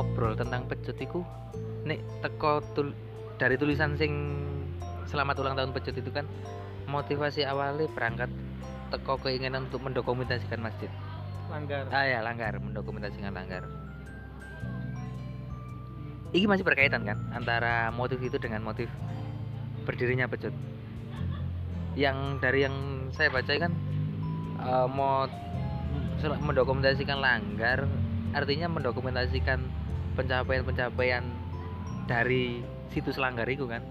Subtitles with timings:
[0.00, 1.20] ngobrol tentang pecut iku
[1.84, 2.96] nek teko tul
[3.36, 4.32] dari tulisan sing
[5.04, 6.24] selamat ulang tahun pecut itu kan
[6.88, 8.32] motivasi awalnya berangkat
[8.88, 10.88] teko keinginan untuk mendokumentasikan masjid.
[11.52, 11.84] Langgar.
[11.92, 13.68] Ah ya langgar mendokumentasikan langgar.
[16.32, 18.88] Ini masih berkaitan kan antara motif itu dengan motif
[19.84, 20.56] berdirinya pecut?
[21.92, 22.76] Yang dari yang
[23.12, 23.72] saya baca kan
[24.64, 25.28] uh, mau
[26.24, 27.84] sel- mendokumentasikan langgar
[28.32, 29.79] artinya mendokumentasikan
[30.14, 31.24] pencapaian-pencapaian
[32.10, 33.82] dari situs langgar itu kan?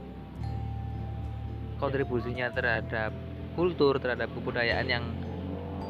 [1.80, 3.16] Kontribusinya terhadap
[3.60, 5.04] kultur terhadap kebudayaan yang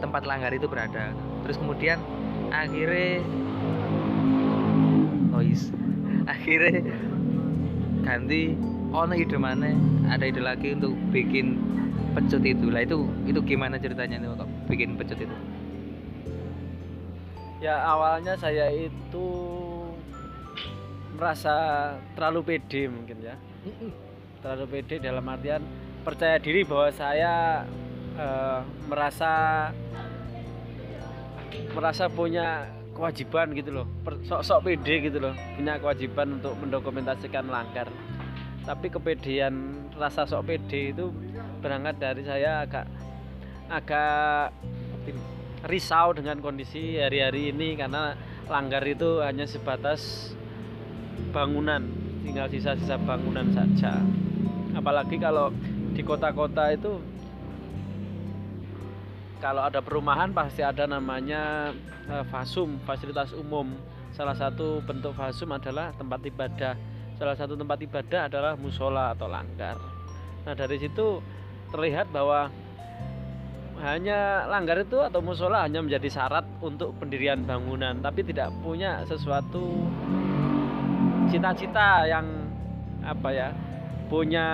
[0.01, 1.13] tempat langgar itu berada.
[1.45, 1.97] Terus kemudian
[2.49, 3.21] akhirnya
[5.29, 5.69] noise.
[6.29, 6.93] Akhirnya
[8.05, 8.53] ganti
[8.93, 9.73] ono ide mana
[10.09, 11.57] ada ide lagi untuk bikin
[12.13, 12.69] pecut itu.
[12.69, 15.35] Lah itu itu gimana ceritanya nih kok bikin pecut itu?
[17.59, 19.27] Ya awalnya saya itu
[21.19, 21.53] merasa
[22.15, 23.35] terlalu pede mungkin ya.
[24.39, 25.59] Terlalu pede dalam artian
[26.07, 27.67] percaya diri bahwa saya
[28.15, 29.31] eh, merasa
[31.75, 33.87] merasa punya kewajiban gitu loh.
[34.23, 35.35] Sok-sok pede gitu loh.
[35.59, 37.91] Punya kewajiban untuk mendokumentasikan langgar
[38.69, 41.09] tapi kepedean rasa sok pede itu
[41.57, 42.85] berangkat dari saya agak
[43.65, 44.53] agak
[45.65, 48.13] risau dengan kondisi hari-hari ini karena
[48.45, 50.31] langgar itu hanya sebatas
[51.29, 51.81] bangunan
[52.29, 54.01] tinggal sisa-sisa bangunan saja.
[54.77, 55.49] Apalagi kalau
[55.97, 57.01] di kota-kota itu
[59.39, 61.73] kalau ada perumahan pasti ada namanya
[62.05, 63.73] eh, fasum fasilitas umum.
[64.13, 66.75] Salah satu bentuk fasum adalah tempat ibadah.
[67.17, 69.79] Salah satu tempat ibadah adalah musola atau langgar.
[70.45, 71.23] Nah dari situ
[71.73, 72.51] terlihat bahwa
[73.79, 79.87] hanya langgar itu atau musola hanya menjadi syarat untuk pendirian bangunan tapi tidak punya sesuatu
[81.29, 82.25] cita-cita yang
[83.05, 83.49] apa ya
[84.09, 84.47] punya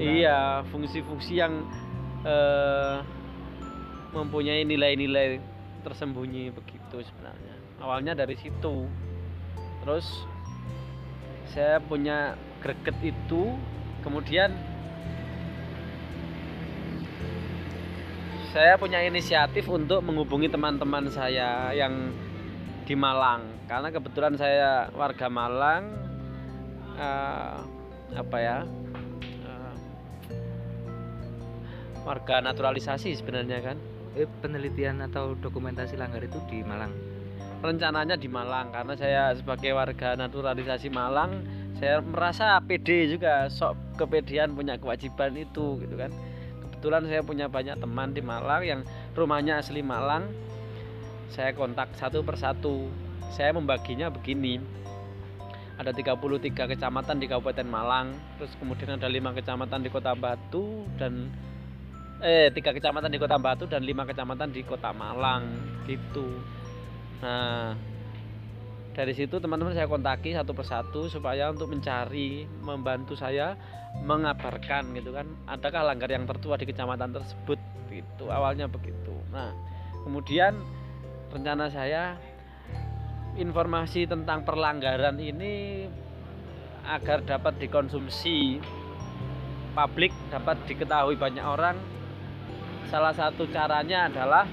[0.00, 1.62] iya fungsi-fungsi yang
[2.24, 2.96] eh,
[4.16, 5.38] mempunyai nilai-nilai
[5.84, 7.54] tersembunyi begitu sebenarnya.
[7.78, 8.88] Awalnya dari situ.
[9.84, 10.06] Terus
[11.52, 13.54] saya punya greget itu
[14.02, 14.50] kemudian
[18.50, 22.10] saya punya inisiatif untuk menghubungi teman-teman saya yang
[22.86, 23.66] di Malang.
[23.66, 25.90] Karena kebetulan saya warga Malang
[26.94, 27.58] eh,
[28.14, 28.62] apa ya
[29.42, 29.74] eh,
[32.06, 33.76] warga naturalisasi sebenarnya kan?
[34.14, 36.94] Eh, penelitian atau dokumentasi langgar itu di Malang?
[37.60, 41.42] Rencananya di Malang karena saya sebagai warga naturalisasi Malang
[41.76, 46.14] saya merasa pede juga sok kepedean punya kewajiban itu gitu kan.
[46.62, 48.80] Kebetulan saya punya banyak teman di Malang yang
[49.12, 50.45] rumahnya asli Malang
[51.30, 52.90] saya kontak satu persatu.
[53.34, 54.62] Saya membaginya begini.
[55.76, 61.28] Ada 33 kecamatan di Kabupaten Malang terus kemudian ada lima kecamatan di Kota Batu dan
[62.24, 65.44] eh tiga kecamatan di Kota Batu dan lima kecamatan di Kota Malang
[65.84, 66.24] gitu.
[67.20, 67.76] Nah
[68.96, 73.52] dari situ teman-teman saya kontaki satu persatu supaya untuk mencari membantu saya
[74.00, 75.28] mengabarkan gitu kan.
[75.44, 77.60] Adakah langgar yang tertua di kecamatan tersebut?
[77.92, 79.12] Gitu awalnya begitu.
[79.28, 79.52] Nah
[80.08, 80.56] kemudian
[81.32, 82.16] rencana saya
[83.36, 85.84] informasi tentang perlanggaran ini
[86.86, 88.62] agar dapat dikonsumsi
[89.76, 91.76] publik dapat diketahui banyak orang.
[92.88, 94.46] Salah satu caranya adalah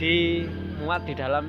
[0.00, 1.44] dimuat di dalam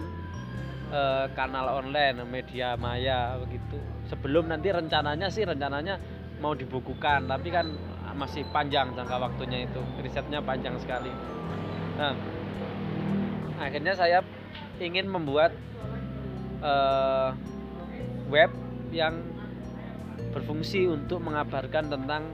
[0.91, 3.79] eh, kanal online media maya begitu.
[4.11, 5.97] Sebelum nanti rencananya sih rencananya
[6.37, 7.73] mau dibukukan tapi kan
[8.13, 9.81] masih panjang jangka waktunya itu.
[10.03, 11.09] Risetnya panjang sekali.
[11.97, 12.36] Nah
[13.57, 14.21] akhirnya saya
[14.77, 15.53] ingin membuat
[16.61, 17.29] eh,
[18.29, 18.51] web
[18.93, 19.21] yang
[20.33, 22.29] berfungsi untuk mengabarkan tentang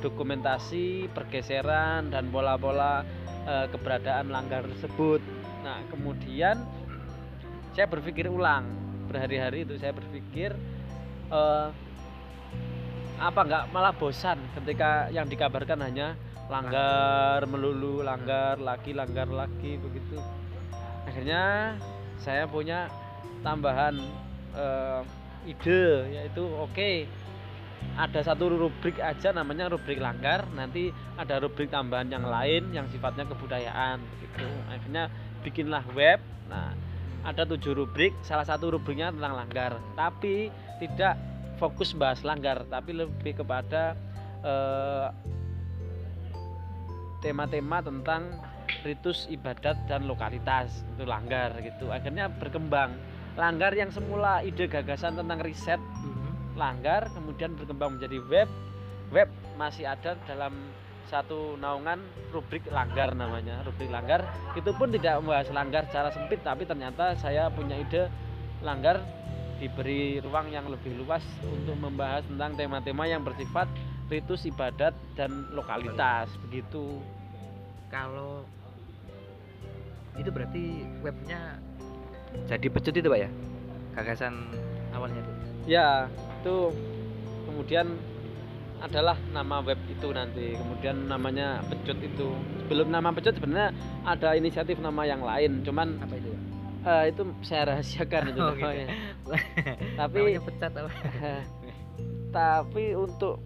[0.00, 3.04] dokumentasi pergeseran dan pola-pola
[3.44, 5.20] eh, keberadaan langgar tersebut.
[5.64, 6.64] Nah kemudian
[7.76, 8.64] saya berpikir ulang
[9.08, 10.56] berhari-hari itu saya berpikir
[11.28, 11.68] eh,
[13.14, 16.18] apa nggak malah bosan ketika yang dikabarkan hanya
[16.50, 20.18] langgar melulu langgar lagi langgar lagi begitu
[21.14, 21.78] akhirnya
[22.18, 22.90] saya punya
[23.46, 23.94] tambahan
[24.50, 25.00] eh,
[25.46, 27.06] ide yaitu oke
[27.94, 33.30] ada satu rubrik aja namanya rubrik langgar nanti ada rubrik tambahan yang lain yang sifatnya
[33.30, 34.48] kebudayaan gitu.
[34.66, 35.06] Akhirnya
[35.46, 36.18] bikinlah web.
[36.50, 36.74] Nah
[37.22, 39.72] ada tujuh rubrik salah satu rubriknya tentang langgar.
[39.94, 40.50] Tapi
[40.82, 41.14] tidak
[41.62, 43.94] fokus bahas langgar tapi lebih kepada
[44.42, 45.08] eh,
[47.22, 48.42] tema-tema tentang
[48.84, 50.84] ritus ibadat dan lokalitas.
[50.94, 51.88] Itu langgar gitu.
[51.90, 52.94] Akhirnya berkembang.
[53.34, 56.54] Langgar yang semula ide gagasan tentang riset Mhm.
[56.54, 58.48] langgar kemudian berkembang menjadi web.
[59.10, 59.28] Web
[59.58, 60.54] masih ada dalam
[61.10, 62.00] satu naungan
[62.30, 64.22] rubrik langgar namanya rubrik langgar.
[64.54, 68.06] Itu pun tidak membahas langgar secara sempit tapi ternyata saya punya ide
[68.62, 69.02] langgar
[69.58, 73.70] diberi ruang yang lebih luas untuk membahas tentang tema-tema yang bersifat
[74.10, 76.28] ritus ibadat dan lokalitas.
[76.48, 77.00] Begitu
[77.88, 78.42] kalau
[80.14, 80.64] itu berarti
[81.00, 81.58] webnya
[82.44, 83.30] jadi pecut itu pak ya?
[83.94, 84.34] Gagasan
[84.90, 85.32] awalnya itu?
[85.70, 86.10] Ya
[86.42, 86.56] itu
[87.46, 87.94] kemudian
[88.82, 90.54] adalah nama web itu nanti.
[90.54, 92.34] Kemudian namanya pecut itu.
[92.60, 93.70] Sebelum nama pecut sebenarnya
[94.02, 95.62] ada inisiatif nama yang lain.
[95.62, 96.30] Cuman apa itu?
[96.84, 98.60] eh, itu saya rahasiakan itu Oh, gitu.
[98.60, 98.86] namanya
[100.00, 100.90] tapi namanya pecat apa?
[102.34, 103.40] Tapi untuk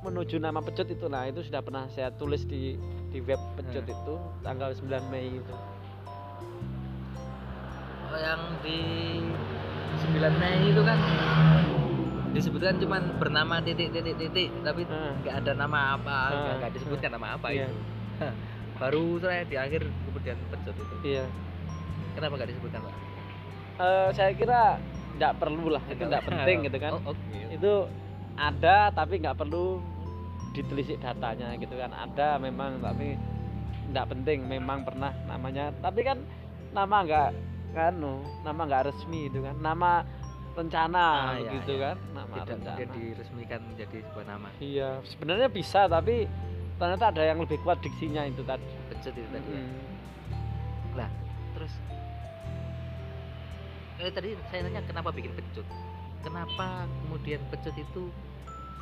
[0.00, 2.76] menuju nama pecut itu nah itu sudah pernah saya tulis di
[3.08, 3.94] di web pecut Hmm.
[3.94, 5.54] itu tanggal 9 Mei itu
[8.16, 8.78] yang di
[9.96, 10.98] 9 Mei itu kan
[12.30, 15.22] disebutkan cuman bernama titik titik titik tapi Hmm.
[15.22, 16.34] nggak ada nama apa Hmm.
[16.36, 17.66] nggak nggak disebutkan nama apa Iya.
[17.66, 17.78] itu.
[18.74, 20.94] Baru saya di akhir kemudian pecut itu.
[21.04, 21.24] Iya.
[22.12, 22.94] Kenapa nggak disebutkan pak?
[23.76, 24.62] Eh, saya kira
[25.14, 26.92] nggak perlu lah itu nggak penting gitu kan.
[26.92, 27.38] Oh, oke.
[27.48, 27.72] itu
[28.34, 29.78] ada tapi nggak perlu
[30.52, 31.90] ditelisik datanya gitu kan.
[31.92, 33.14] Ada memang tapi
[33.88, 34.38] nggak penting.
[34.44, 35.70] Memang pernah namanya.
[35.78, 36.18] Tapi kan
[36.72, 37.30] nama nggak
[37.74, 37.92] kan
[38.40, 40.06] nama nggak resmi itu kan nama
[40.54, 41.82] rencana Ah, iya, gitu iya.
[41.90, 42.62] kan nama tidak rencana.
[42.78, 44.48] kemudian diresmikan menjadi sebuah nama.
[44.62, 46.30] Iya sebenarnya bisa tapi
[46.74, 48.62] ternyata ada yang lebih kuat diksinya itu tadi.
[48.88, 49.60] Pecut itu tadi ya.
[49.60, 51.12] Mm.
[51.54, 51.74] terus?
[53.98, 55.66] Eh, tadi saya nanya kenapa bikin pecut?
[56.22, 58.10] Kenapa kemudian pecut itu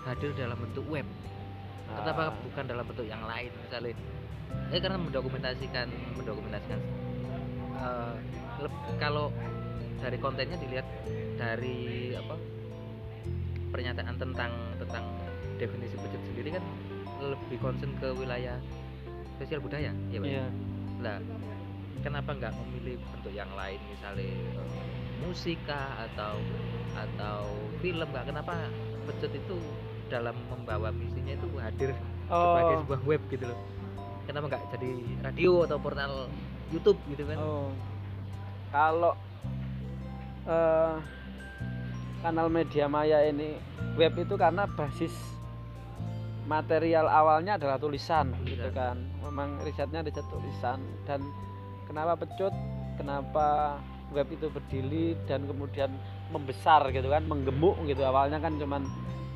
[0.05, 1.05] hadir dalam bentuk web?
[1.93, 3.93] Kenapa Ah, bukan dalam bentuk yang lain misalnya?
[4.73, 6.81] Eh karena mendokumentasikan mendokumentasikan
[7.77, 8.15] eh,
[8.99, 9.31] kalau
[10.03, 10.87] dari kontennya dilihat
[11.39, 12.35] dari apa
[13.71, 15.05] pernyataan tentang tentang
[15.57, 16.65] definisi pecut sendiri kan
[17.23, 18.59] lebih concern ke wilayah
[19.39, 20.29] sosial budaya ya Pak?
[20.29, 20.47] iya.
[21.03, 21.19] Lah,
[22.03, 24.27] kenapa nggak memilih bentuk yang lain misalnya
[24.59, 24.71] eh,
[25.23, 26.39] musik kah atau
[26.99, 27.47] atau
[27.79, 28.07] film?
[28.11, 28.71] Nggak kenapa
[29.07, 29.57] pecut itu
[30.11, 31.91] dalam membawa misinya itu hadir
[32.29, 32.81] sebagai oh.
[32.87, 33.59] sebuah web gitu loh?
[34.27, 34.91] Kenapa nggak jadi
[35.27, 36.13] radio atau portal
[36.71, 37.39] YouTube gitu kan?
[37.39, 37.71] Oh.
[38.73, 39.13] Kalau
[40.49, 40.97] eh,
[42.25, 43.61] kanal media maya ini
[44.01, 45.13] web itu karena basis
[46.49, 48.75] material awalnya adalah tulisan gitu Tulisan.
[48.75, 48.97] kan.
[49.29, 51.21] Memang risetnya riset tulisan dan
[51.87, 52.53] kenapa pecut,
[52.97, 53.79] kenapa
[54.13, 55.89] web itu berdiri dan kemudian
[56.33, 58.05] membesar gitu kan, menggemuk gitu.
[58.05, 58.85] Awalnya kan cuman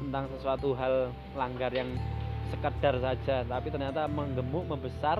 [0.01, 1.89] tentang sesuatu hal langgar yang
[2.53, 5.19] sekedar saja, tapi ternyata menggemuk, membesar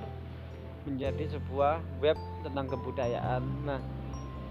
[0.87, 2.15] menjadi sebuah web
[2.45, 3.43] tentang kebudayaan.
[3.67, 3.79] Nah,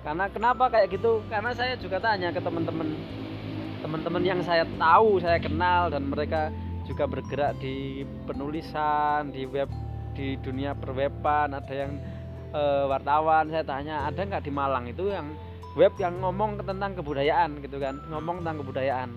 [0.06, 1.19] karena kenapa kayak gitu?
[1.26, 2.94] Karena saya juga tanya ke teman-teman.
[3.82, 6.55] Teman-teman yang saya tahu, saya kenal dan mereka
[6.87, 9.67] juga bergerak di penulisan, di web
[10.14, 11.99] di dunia perweban, ada yang
[12.55, 15.35] eh, wartawan, saya tanya, ada nggak di Malang itu yang
[15.75, 17.58] web yang ngomong tentang kebudayaan?
[17.58, 19.11] Gitu kan, ngomong tentang kebudayaan.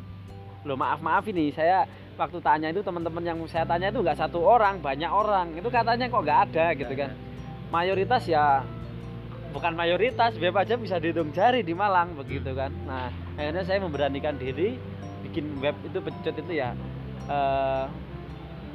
[0.66, 1.54] Loh maaf maaf ini.
[1.54, 1.86] Saya
[2.18, 5.54] waktu tanya itu teman-teman yang saya tanya itu nggak satu orang banyak orang.
[5.54, 7.14] Itu katanya kok nggak ada gitu kan.
[7.70, 8.66] Mayoritas ya
[9.50, 12.70] bukan mayoritas web aja bisa dihitung jari di Malang begitu kan.
[12.86, 14.78] Nah akhirnya saya memberanikan diri
[15.26, 16.74] bikin web itu pecut itu ya.
[17.30, 17.86] Eh,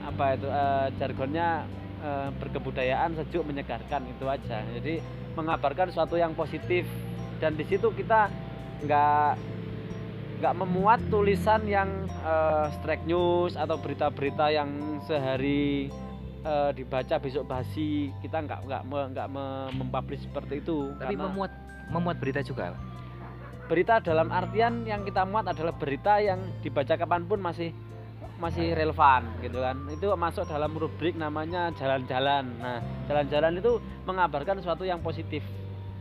[0.04, 1.48] apa itu eh, jargonnya
[2.02, 4.62] eh, berkebudayaan sejuk menyegarkan itu aja.
[4.78, 5.00] Jadi
[5.34, 6.86] mengabarkan sesuatu yang positif.
[7.42, 8.30] Dan di situ kita
[8.86, 9.32] nggak
[10.42, 11.88] nggak memuat tulisan yang
[12.22, 15.90] eh, strike news atau berita-berita yang sehari
[16.44, 21.50] eh, dibaca besok basi kita nggak nggak nggak me- mempublish seperti itu tapi memuat
[21.88, 22.76] memuat berita juga.
[23.64, 27.72] Berita dalam artian yang kita muat adalah berita yang dibaca kapan pun masih
[28.36, 29.76] masih relevan gitu kan.
[29.88, 32.44] Itu masuk dalam rubrik namanya jalan-jalan.
[32.60, 35.40] Nah jalan-jalan itu mengabarkan sesuatu yang positif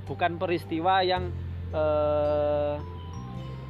[0.04, 1.32] bukan peristiwa yang
[1.72, 2.76] eh,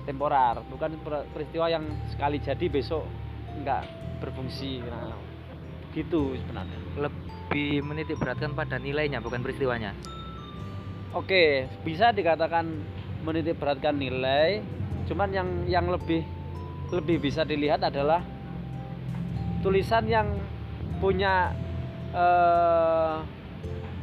[0.10, 3.06] temporar bukan per- peristiwa yang sekali jadi besok
[3.62, 3.84] nggak
[4.26, 4.82] berfungsi.
[4.90, 5.33] Nah
[5.94, 9.94] gitu sebenarnya lebih menitik beratkan pada nilainya bukan peristiwanya
[11.14, 12.66] Oke, bisa dikatakan
[13.22, 14.66] menitik beratkan nilai.
[15.06, 16.26] Cuman yang yang lebih
[16.90, 18.26] lebih bisa dilihat adalah
[19.62, 20.34] tulisan yang
[20.98, 21.54] punya
[22.18, 23.16] eh,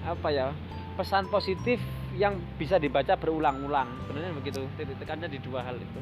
[0.06, 0.54] apa ya
[0.94, 1.82] pesan positif
[2.14, 3.90] yang bisa dibaca berulang-ulang.
[4.06, 4.62] Sebenarnya begitu.
[4.78, 6.00] Titik tekannya di dua hal itu.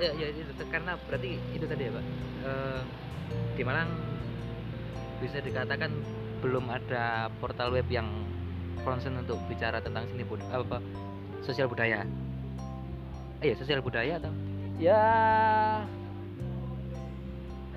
[0.00, 2.04] Ya, ya itu karena berarti itu tadi ya pak.
[2.40, 2.80] Eh,
[3.54, 3.90] di Malang
[5.20, 5.92] bisa dikatakan
[6.40, 8.08] belum ada portal web yang
[8.80, 10.80] concern untuk bicara tentang seni bud apa
[11.44, 12.08] sosial budaya.
[13.44, 14.32] Eh, iya sosial budaya atau?
[14.80, 15.04] Ya.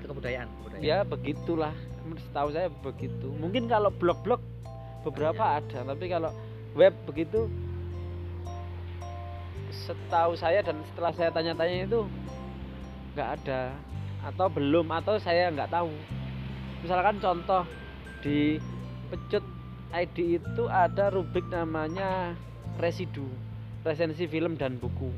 [0.00, 0.82] Atau kebudayaan kebudayaan.
[0.84, 1.76] Ya begitulah.
[2.28, 3.32] Setahu saya begitu.
[3.40, 4.40] Mungkin kalau blog-blog
[5.04, 5.60] beberapa Iya.
[5.60, 6.32] ada tapi kalau
[6.72, 7.48] web begitu
[9.82, 12.06] setahu saya dan setelah saya tanya-tanya itu
[13.14, 13.74] nggak ada.
[14.24, 15.92] Atau belum atau saya nggak tahu.
[16.86, 17.62] Misalkan contoh
[18.22, 18.56] di
[19.10, 19.44] pecut
[19.94, 22.34] ID itu ada rubrik namanya
[22.82, 23.28] residu
[23.84, 25.12] resensi film dan buku.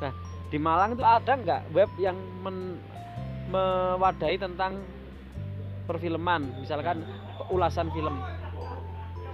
[0.00, 0.12] Nah
[0.48, 2.80] di Malang itu ada nggak web yang men-
[3.50, 4.80] mewadahi tentang
[5.84, 6.56] perfilman?
[6.62, 7.04] Misalkan
[7.52, 8.16] ulasan film.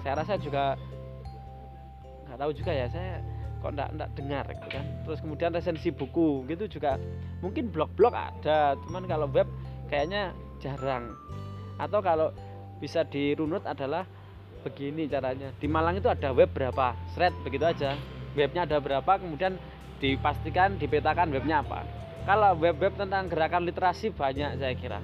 [0.02, 0.74] Saya rasa juga
[2.26, 2.86] nggak tahu juga ya.
[2.90, 3.20] Saya
[3.58, 4.84] kok nggak nggak dengar gitu kan.
[5.06, 6.96] Terus kemudian resensi buku gitu juga
[7.42, 9.48] mungkin blog-blog ada cuman kalau web
[9.90, 11.14] kayaknya jarang.
[11.78, 12.30] Atau kalau
[12.78, 14.06] bisa dirunut adalah
[14.62, 16.94] begini caranya di Malang itu ada web berapa?
[17.14, 17.98] Thread begitu aja.
[18.38, 19.58] Webnya ada berapa kemudian
[19.98, 21.82] dipastikan dipetakan webnya apa.
[22.22, 25.00] Kalau web-web tentang gerakan literasi banyak saya kira.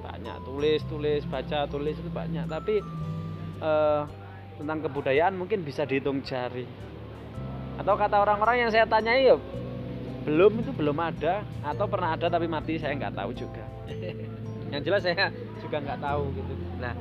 [0.00, 2.48] Banyak tulis tulis baca tulis itu banyak.
[2.48, 2.80] Tapi
[3.60, 4.02] eh,
[4.56, 6.64] tentang kebudayaan mungkin bisa dihitung jari
[7.74, 9.36] atau kata orang-orang yang saya tanyai ya
[10.24, 11.44] belum itu belum ada.
[11.60, 13.60] Atau pernah ada tapi mati saya nggak tahu juga.
[14.72, 15.28] Yang jelas saya
[15.60, 16.52] juga nggak tahu gitu.
[16.80, 16.96] Nah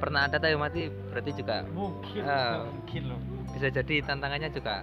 [0.00, 2.66] pernah ada tapi mati berarti juga mungkin Ah.
[2.66, 3.20] mungkin loh.
[3.52, 4.82] bisa jadi tantangannya juga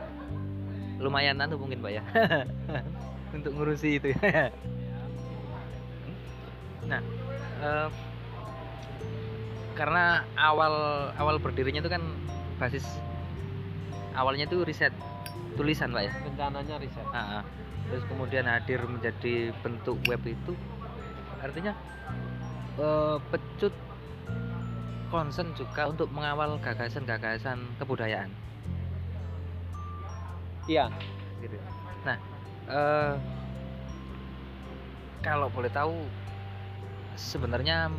[1.02, 2.04] lumayan anu mungkin pak ya.
[3.36, 4.54] Untuk ngurusi itu ya.
[6.86, 7.02] Nah
[7.66, 7.90] eh,
[9.74, 10.74] karena awal
[11.18, 12.06] awal berdirinya itu kan
[12.62, 12.86] basis
[14.14, 14.94] awalnya itu riset
[15.60, 17.44] tulisan pak ya rencananya riset Ah, ah.
[17.92, 20.56] terus kemudian hadir menjadi bentuk web itu
[21.44, 21.76] artinya
[22.80, 23.76] eh, pecut
[25.12, 28.32] concern juga untuk mengawal gagasan-gagasan kebudayaan
[30.70, 30.88] iya
[31.44, 31.58] gitu.
[32.06, 32.18] Nah,
[32.70, 33.14] eh,
[35.20, 36.08] kalau boleh tahu
[37.20, 37.92] sebenarnya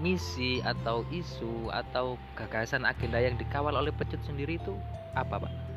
[0.00, 4.72] misi atau isu atau gagasan agenda yang dikawal oleh pecut sendiri itu
[5.12, 5.69] apa, Pak?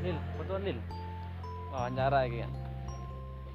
[0.00, 0.78] Nil betul Nil.
[1.70, 2.52] Wawancara ini kan?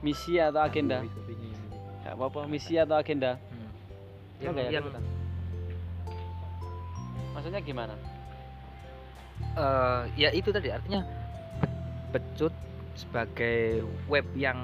[0.05, 1.01] Misi atau agenda?
[1.01, 3.41] Nggak apa-apa misi atau agenda?
[3.50, 3.70] Hmm.
[4.38, 4.86] Yang, Yang, yang
[7.36, 7.94] maksudnya gimana?
[9.55, 11.03] Eh, ya itu tadi artinya
[11.60, 11.75] pe-
[12.15, 12.53] pecut
[12.96, 14.55] sebagai web yang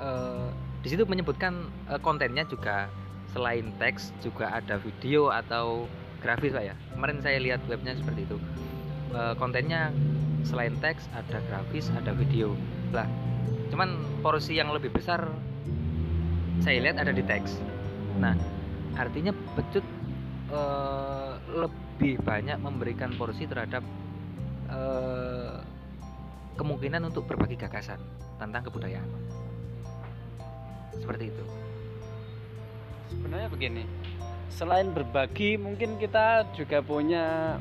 [0.00, 0.48] eh,
[0.80, 2.88] di situ menyebutkan eh, kontennya juga
[3.36, 5.84] selain teks juga ada video atau
[6.24, 6.74] grafis pak ya?
[6.96, 8.36] Kemarin saya lihat webnya seperti itu.
[9.12, 9.92] Eh, kontennya
[10.44, 12.54] selain teks ada grafis ada video.
[12.92, 13.08] Lah
[13.72, 15.26] cuman porsi yang lebih besar
[16.62, 17.58] saya lihat ada di teks.
[18.20, 18.36] Nah
[18.94, 19.82] artinya pecut
[20.52, 23.82] eh, lebih banyak memberikan porsi terhadap
[24.70, 25.58] eh,
[26.54, 27.98] kemungkinan untuk berbagi gagasan
[28.38, 29.08] tentang kebudayaan.
[30.94, 31.44] Seperti itu.
[33.10, 33.82] Sebenarnya begini
[34.54, 37.58] selain berbagi mungkin kita juga punya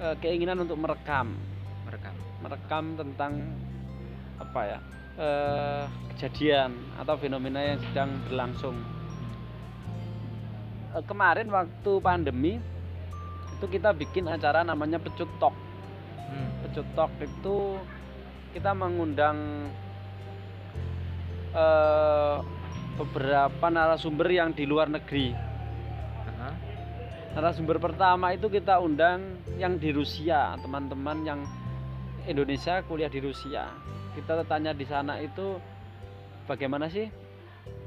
[0.00, 1.36] eh, keinginan untuk merekam
[2.40, 3.32] merekam tentang
[4.40, 4.78] apa ya
[5.20, 8.76] eh, kejadian atau fenomena yang sedang berlangsung.
[10.96, 12.56] Eh, kemarin waktu pandemi
[13.60, 15.52] itu kita bikin acara namanya pecut talk.
[16.30, 17.76] Hmm, pecut talk itu
[18.56, 19.68] kita mengundang
[21.52, 22.36] eh,
[22.96, 25.50] beberapa narasumber yang di luar negeri.
[27.30, 31.40] Narasumber pertama itu kita undang yang di Rusia teman-teman yang
[32.28, 33.70] Indonesia kuliah di Rusia.
[34.16, 35.56] Kita tanya di sana itu
[36.44, 37.06] bagaimana sih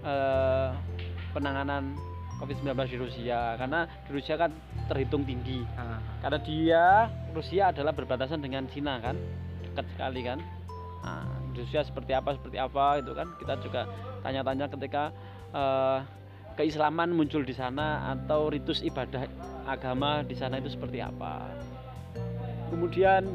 [0.01, 0.69] eh,
[1.35, 1.93] penanganan
[2.39, 3.59] COVID-19 di Rusia?
[3.59, 4.51] Karena di Rusia kan
[4.89, 5.61] terhitung tinggi.
[5.77, 6.85] Ah, karena dia
[7.35, 9.19] Rusia adalah berbatasan dengan Cina kan?
[9.61, 10.39] Dekat sekali kan?
[11.03, 13.27] Nah, Rusia seperti apa seperti apa itu kan?
[13.37, 13.81] Kita juga
[14.23, 15.11] tanya-tanya ketika
[15.51, 15.99] eh,
[16.53, 19.25] keislaman muncul di sana atau ritus ibadah
[19.65, 21.49] agama di sana itu seperti apa.
[22.69, 23.25] Kemudian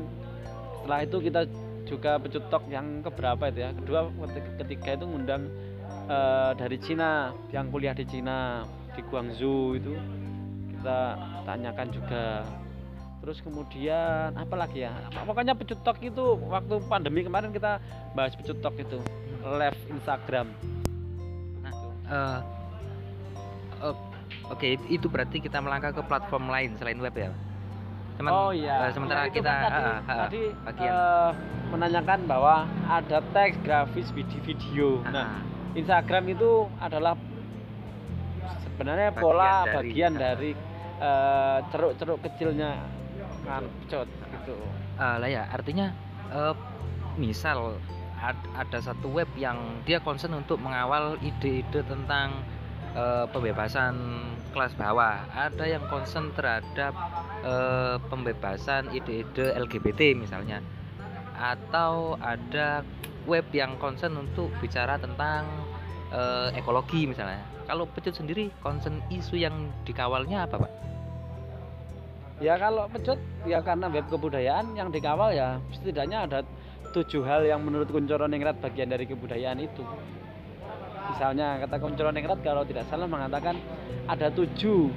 [0.88, 1.40] setelah itu kita
[1.84, 3.76] juga pecutok yang keberapa itu ya.
[3.76, 4.08] Kedua
[4.56, 5.52] ketiga itu ngundang
[6.08, 8.64] eh, dari Cina yang kuliah di Cina
[8.96, 9.92] di Guangzhou itu.
[10.72, 12.40] Kita tanyakan juga.
[13.20, 14.96] Terus kemudian apa lagi ya?
[15.28, 17.84] Pokoknya pecutok itu waktu pandemi kemarin kita
[18.16, 18.96] bahas pecutok itu.
[19.44, 20.48] Live Instagram.
[21.68, 21.72] Nah,
[22.08, 22.40] eh,
[23.84, 24.08] o-
[24.56, 27.28] oke itu berarti kita melangkah ke platform lain selain web ya
[28.18, 28.76] Cuman, oh iya.
[28.82, 30.90] eh, sementara Nah, kita kan tadi, ah, ah, ah, tadi bagian.
[30.90, 31.30] eh,
[31.68, 35.40] menanyakan bahwa ada teks grafis video video nah Ah,
[35.72, 37.14] Instagram itu adalah
[38.60, 40.20] sebenarnya Bagian pola dari- bagian ah.
[40.20, 40.50] dari
[40.98, 42.70] eh, ceruk-ceruk kecilnya
[43.44, 44.56] kan pecut gitu.
[44.96, 45.94] Ah, lah ya artinya
[46.28, 46.54] eh,
[47.14, 47.78] misal
[48.18, 52.34] ad- ada satu web yang dia concern untuk mengawal ide-ide tentang
[52.98, 53.94] eh, pembebasan
[54.50, 55.22] kelas bawah.
[55.30, 56.92] Ada yang concern terhadap
[57.46, 60.58] eh, pembebasan ide-ide LGBT misalnya.
[61.38, 62.82] Atau ada
[63.30, 65.46] web yang concern untuk bicara tentang
[66.10, 67.44] eh, ekologi misalnya.
[67.68, 70.72] Kalau pecut sendiri concern isu yang dikawalnya apa pak?
[72.38, 76.38] Ya kalau pecut ya karena web kebudayaan yang dikawal ya setidaknya ada
[76.94, 79.82] tujuh hal yang menurut Kuncoro Ningrat bagian dari kebudayaan itu
[81.10, 83.56] misalnya kata Kuncoro Ningrat kalau tidak salah mengatakan
[84.08, 84.92] ada tujuh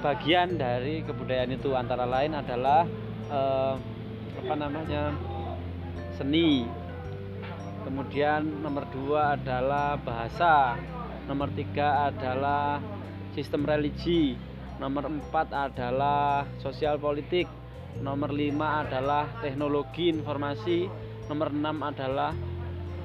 [0.00, 1.76] bagian dari kebudayaan itu.
[1.76, 2.88] Antara lain adalah
[3.30, 3.74] eh,
[4.40, 5.12] apa namanya
[6.16, 6.64] seni.
[7.80, 10.76] Kemudian nomor dua adalah bahasa.
[11.28, 12.82] Nomor tiga adalah
[13.36, 14.34] sistem religi.
[14.80, 17.46] Nomor empat adalah sosial politik.
[18.00, 20.88] Nomor lima adalah teknologi informasi.
[21.28, 22.32] Nomor enam adalah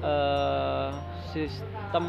[0.02, 0.88] eh,
[1.32, 2.04] sistem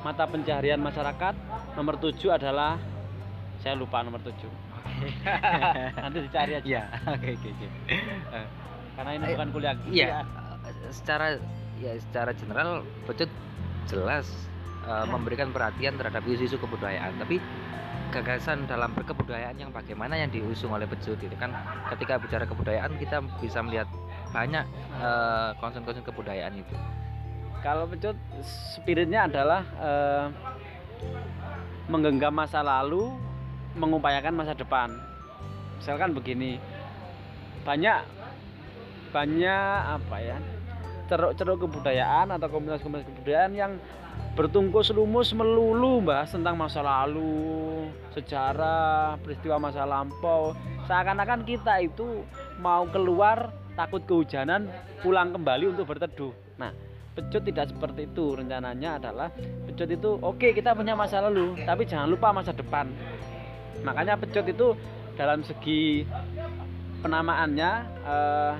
[0.00, 1.34] mata pencaharian masyarakat
[1.76, 2.80] nomor tujuh adalah
[3.60, 4.48] saya lupa nomor tujuh.
[6.02, 6.64] Nanti dicari aja.
[6.64, 7.68] Ya oke oke oke.
[8.96, 9.74] Karena ini Eh, bukan kuliah.
[9.88, 10.06] Iya,
[10.64, 11.36] eh, secara
[11.80, 13.28] ya secara general Pecut
[13.88, 14.28] jelas
[14.84, 17.40] eh, memberikan perhatian terhadap isu-isu kebudayaan, tapi
[18.10, 21.52] gagasan dalam berkebudayaan yang bagaimana yang diusung oleh Pecut itu kan?
[21.92, 23.86] Ketika bicara kebudayaan kita bisa melihat
[24.30, 24.64] banyak
[24.98, 26.74] eh, konsen-konsen kebudayaan itu.
[27.60, 30.24] Kalau pecut spiritnya adalah eh,
[31.90, 33.10] menggenggam masa lalu,
[33.76, 34.94] mengupayakan masa depan.
[35.78, 36.60] Misalkan begini,
[37.66, 38.20] banyak
[39.10, 40.38] banyak apa ya
[41.10, 43.72] ceruk-ceruk kebudayaan atau komunitas-komunitas kebudayaan yang
[44.38, 50.54] bertungkus lumus melulu bahas tentang masa lalu, sejarah, peristiwa masa lampau.
[50.86, 52.22] Seakan-akan kita itu
[52.62, 53.50] mau keluar
[53.80, 54.68] takut kehujanan,
[55.00, 56.36] pulang kembali untuk berteduh.
[56.60, 56.76] Nah,
[57.16, 58.36] pecut tidak seperti itu.
[58.36, 59.32] Rencananya adalah
[59.64, 62.92] pecut itu oke kita punya masa lalu, tapi jangan lupa masa depan.
[63.80, 64.76] Makanya pecut itu
[65.16, 66.04] dalam segi
[67.00, 67.70] penamaannya
[68.04, 68.52] eh,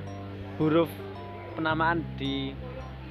[0.57, 0.89] huruf
[1.53, 2.57] penamaan di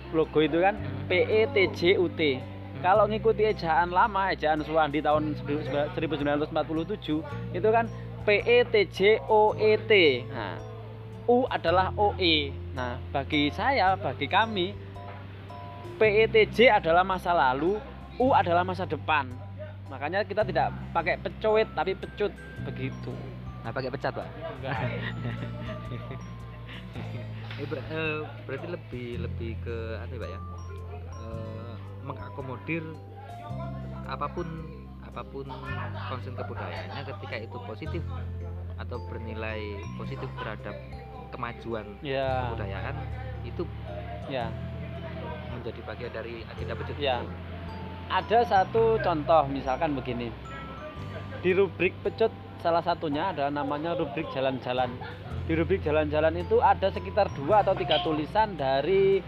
[0.09, 0.73] logo itu kan
[1.05, 2.41] P E T J U T.
[2.79, 5.91] Kalau ngikuti ejaan lama, ejaan Suwandi tahun 1947
[7.53, 7.85] itu kan
[8.25, 10.25] P E T J O E T.
[10.31, 10.68] Nah,
[11.29, 12.49] U adalah O E.
[12.73, 14.73] Nah, bagi saya, bagi kami
[15.95, 17.77] P E T J adalah masa lalu,
[18.17, 19.29] U adalah masa depan.
[19.93, 22.33] Makanya kita tidak pakai pecoit tapi pecut
[22.65, 23.13] begitu.
[23.61, 24.27] Nah, pakai pecat, Pak.
[27.59, 30.39] Eh, ber- eh, berarti lebih lebih ke apa ya, Pak ya?
[31.19, 31.73] Eh,
[32.07, 32.83] mengakomodir
[34.07, 34.47] apa pun
[35.03, 35.43] apa pun
[36.07, 37.99] konsen kebudayaannya ketika itu positif
[38.79, 40.71] atau bernilai positif terhadap
[41.29, 42.95] kemajuan Ya, kebudayaan
[43.45, 43.63] itu
[44.27, 44.49] ya.
[45.49, 46.95] menjadi bagian dari agenda pecut.
[46.97, 47.19] Ya.
[48.09, 50.29] Ada satu contoh misalkan begini.
[51.41, 54.91] Di rubrik pecut salah satunya ada namanya rubrik jalan-jalan.
[55.45, 59.19] Di rubrik jalan-jalan itu ada sekitar dua atau tiga tulisan dari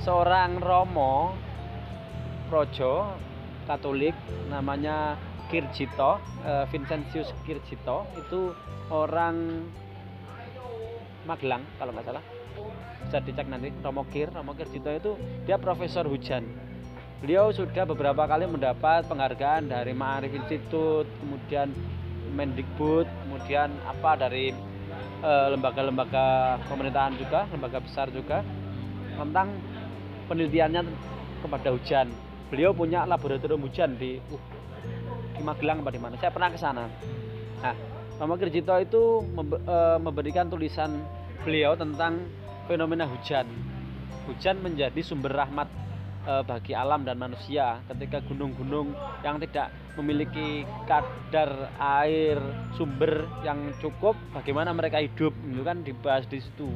[0.00, 1.34] seorang Romo
[2.50, 3.14] Projo
[3.64, 4.14] Katolik
[4.46, 5.16] namanya
[5.48, 8.52] Kirjito eh, Vincentius Kirjito itu
[8.92, 9.64] orang
[11.24, 12.24] Magelang kalau nggak salah.
[13.04, 13.68] Bisa dicek nanti.
[13.80, 15.12] Romo Kir Romo Kirjito itu
[15.44, 16.44] dia profesor hujan.
[17.24, 21.72] Beliau sudah beberapa kali mendapat penghargaan dari Ma'arif Institute kemudian
[22.34, 24.52] Mendikbud kemudian apa dari
[25.22, 28.44] eh, lembaga-lembaga pemerintahan juga lembaga besar juga
[29.14, 29.56] tentang
[30.26, 30.82] penelitiannya
[31.44, 32.10] kepada hujan.
[32.52, 34.42] Beliau punya laboratorium hujan di uh,
[35.34, 36.14] di Magelang apa di mana?
[36.20, 36.84] Saya pernah ke sana.
[37.62, 37.76] Nah
[38.14, 39.02] Romo Kirjito itu
[39.66, 41.02] eh, memberikan tulisan
[41.44, 42.24] beliau tentang
[42.64, 43.44] fenomena hujan.
[44.24, 45.68] Hujan menjadi sumber rahmat
[46.24, 49.68] eh, bagi alam dan manusia ketika gunung-gunung yang tidak
[50.00, 52.40] memiliki kadar air
[52.74, 56.72] sumber yang cukup bagaimana mereka hidup itu kan dibahas di situ.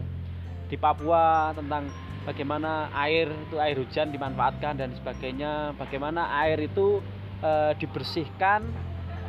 [0.68, 1.88] Di Papua tentang
[2.28, 7.00] bagaimana air itu air hujan dimanfaatkan dan sebagainya bagaimana air itu
[7.40, 8.68] eh, dibersihkan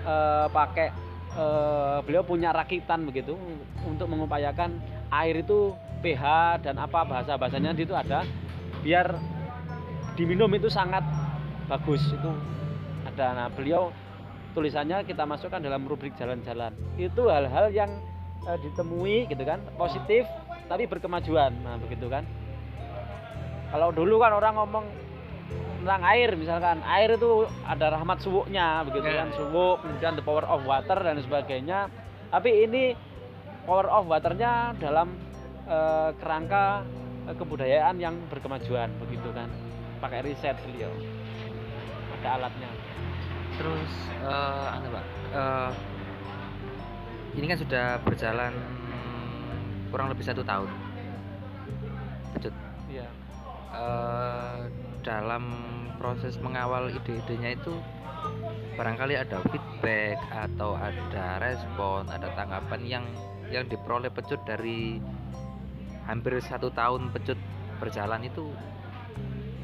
[0.04, 0.92] eh, pakai
[1.40, 3.40] eh, beliau punya rakitan begitu
[3.88, 6.24] untuk mengupayakan air itu pH
[6.64, 8.24] dan apa bahasa bahasanya itu ada
[8.86, 9.20] biar
[10.16, 11.04] diminum itu sangat
[11.68, 12.02] bagus.
[12.12, 12.32] Itu
[13.08, 13.28] ada.
[13.36, 13.92] Nah beliau
[14.56, 16.74] tulisannya kita masukkan dalam rubrik jalan-jalan.
[16.96, 17.92] Itu hal-hal yang
[18.48, 20.26] eh, ditemui gitu kan positif
[20.72, 21.52] tapi berkemajuan.
[21.66, 22.24] Nah begitu kan.
[23.70, 24.86] Kalau dulu kan orang ngomong
[25.80, 29.24] tentang air misalkan air itu ada rahmat suwuknya begitu Ya.
[29.24, 31.88] kan suwuk kemudian the power of water dan sebagainya.
[32.30, 32.94] Tapi ini
[33.64, 35.16] power of waternya dalam
[35.68, 36.84] eh, kerangka
[37.28, 39.50] eh, kebudayaan yang berkemajuan begitu kan?
[40.00, 40.92] Pakai riset beliau.
[42.20, 42.70] Ada alatnya.
[43.60, 43.92] Terus
[44.24, 45.72] eh anu pak eh,
[47.40, 48.54] ini kan sudah berjalan
[49.90, 50.70] kurang lebih satu tahun.
[52.38, 52.54] Pecut.
[52.90, 53.10] iya.
[53.70, 54.58] Eh,
[55.02, 55.44] dalam
[55.98, 57.74] proses mengawal ide-idenya itu
[58.76, 63.06] barangkali ada feedback atau ada respon ada tanggapan yang
[63.50, 65.02] yang diperoleh pecut dari
[66.06, 67.38] hampir satu tahun pecut
[67.78, 68.50] berjalan itu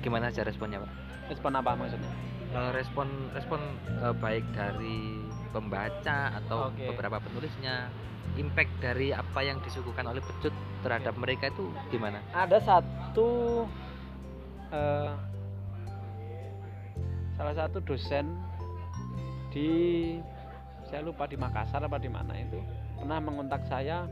[0.02, 0.92] gimana saja responnya pak?
[1.34, 2.12] Respon apa maksudnya?
[2.54, 3.60] Eh, respon respon
[4.06, 6.88] eh, baik dari pembaca atau Oke.
[6.94, 7.90] beberapa penulisnya
[8.38, 10.54] impact dari apa yang disuguhkan oleh pecut
[10.86, 12.22] terhadap mereka itu gimana?
[12.32, 13.30] Ada satu
[14.70, 15.14] eh,
[17.36, 18.30] salah satu dosen
[19.52, 19.70] di
[20.86, 22.62] saya lupa di Makassar apa di mana itu
[23.06, 24.10] pernah mengontak saya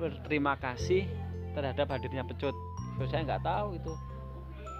[0.00, 1.04] berterima kasih
[1.52, 2.56] terhadap hadirnya pecut
[2.96, 3.92] Terus saya nggak tahu itu.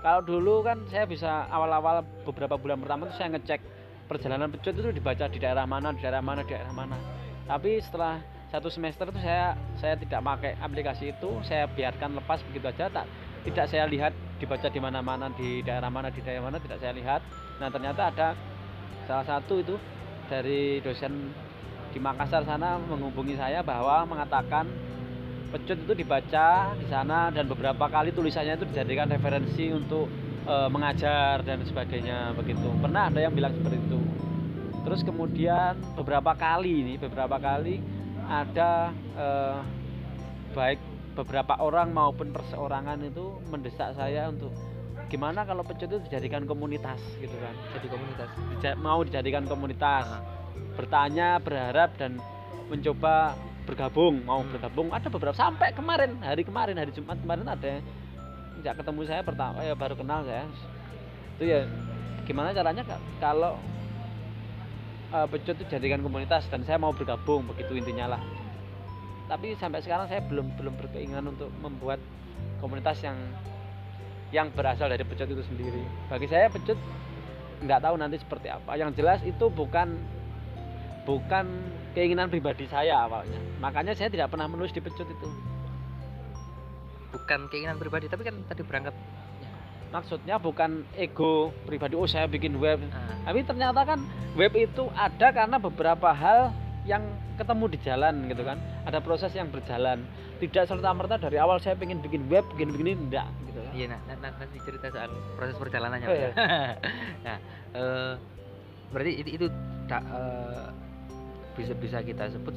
[0.01, 3.61] Kalau dulu kan saya bisa awal-awal beberapa bulan pertama itu saya ngecek
[4.09, 6.97] perjalanan pecut itu dibaca di daerah mana di daerah mana di daerah mana.
[7.45, 12.73] Tapi setelah satu semester itu saya saya tidak pakai aplikasi itu saya biarkan lepas begitu
[12.73, 13.05] aja tak
[13.45, 17.21] tidak saya lihat dibaca di mana-mana di daerah mana di daerah mana tidak saya lihat.
[17.61, 18.29] Nah ternyata ada
[19.05, 19.77] salah satu itu
[20.33, 21.37] dari dosen
[21.97, 24.69] di Makassar sana menghubungi saya bahwa mengatakan
[25.49, 30.05] pecut itu dibaca di sana dan beberapa kali tulisannya itu dijadikan referensi untuk
[30.45, 32.69] eh, mengajar dan sebagainya begitu.
[32.85, 33.97] Pernah ada yang bilang seperti itu.
[34.85, 37.81] Terus kemudian beberapa kali ini beberapa kali
[38.29, 39.59] ada eh,
[40.53, 40.81] baik
[41.17, 44.53] beberapa orang maupun perseorangan itu mendesak saya untuk
[45.09, 47.57] gimana kalau pecut itu dijadikan komunitas gitu kan.
[47.73, 48.29] Jadi komunitas.
[48.53, 50.05] Dija- mau dijadikan komunitas.
[50.13, 50.36] Ah.
[50.77, 52.21] Bertanya berharap dan
[52.69, 53.35] mencoba
[53.67, 54.53] bergabung mau Hmm.
[54.55, 54.89] bergabung.
[54.95, 57.83] Ada beberapa sampai kemarin hari kemarin hari Jumat kemarin ada
[58.57, 60.49] sejak ketemu saya pertama ya baru kenal saya
[61.37, 61.69] itu ya
[62.25, 62.83] gimana caranya
[63.21, 63.61] kalau
[65.13, 68.23] eh, pecut itu jadikan komunitas dan saya mau bergabung begitu intinya lah.
[69.27, 71.99] Tapi sampai sekarang saya belum belum berkeinginan untuk membuat
[72.63, 73.19] komunitas yang
[74.35, 75.83] yang berasal dari pecut itu sendiri.
[76.11, 76.79] Bagi saya pecut
[77.63, 78.75] nggak tahu nanti seperti apa.
[78.79, 79.99] Yang jelas itu bukan
[81.07, 81.47] bukan
[81.95, 83.39] keinginan pribadi saya awalnya.
[83.63, 85.29] Makanya saya tidak pernah menulis di pecut itu.
[87.15, 88.93] Bukan keinginan pribadi tapi kan tadi berangkat.
[89.95, 92.83] Maksudnya bukan ego pribadi oh saya bikin web.
[92.91, 94.03] Ah, tapi ternyata kan
[94.35, 96.51] web itu ada karena beberapa hal
[96.85, 97.07] yang
[97.39, 98.59] ketemu di jalan gitu kan.
[98.85, 100.03] Ada proses yang berjalan.
[100.37, 103.73] Tidak serta merta dari awal saya pengen bikin web bikin begini enggak gitu kan.
[103.73, 106.31] Iya nah, nah, nah, nanti cerita soal proses perjalanannya Oh, iya.
[107.27, 107.37] nah
[107.73, 108.13] eh,
[108.93, 109.47] berarti itu, itu
[109.89, 110.86] da- eh,
[111.57, 112.53] bisa bisa kita sebut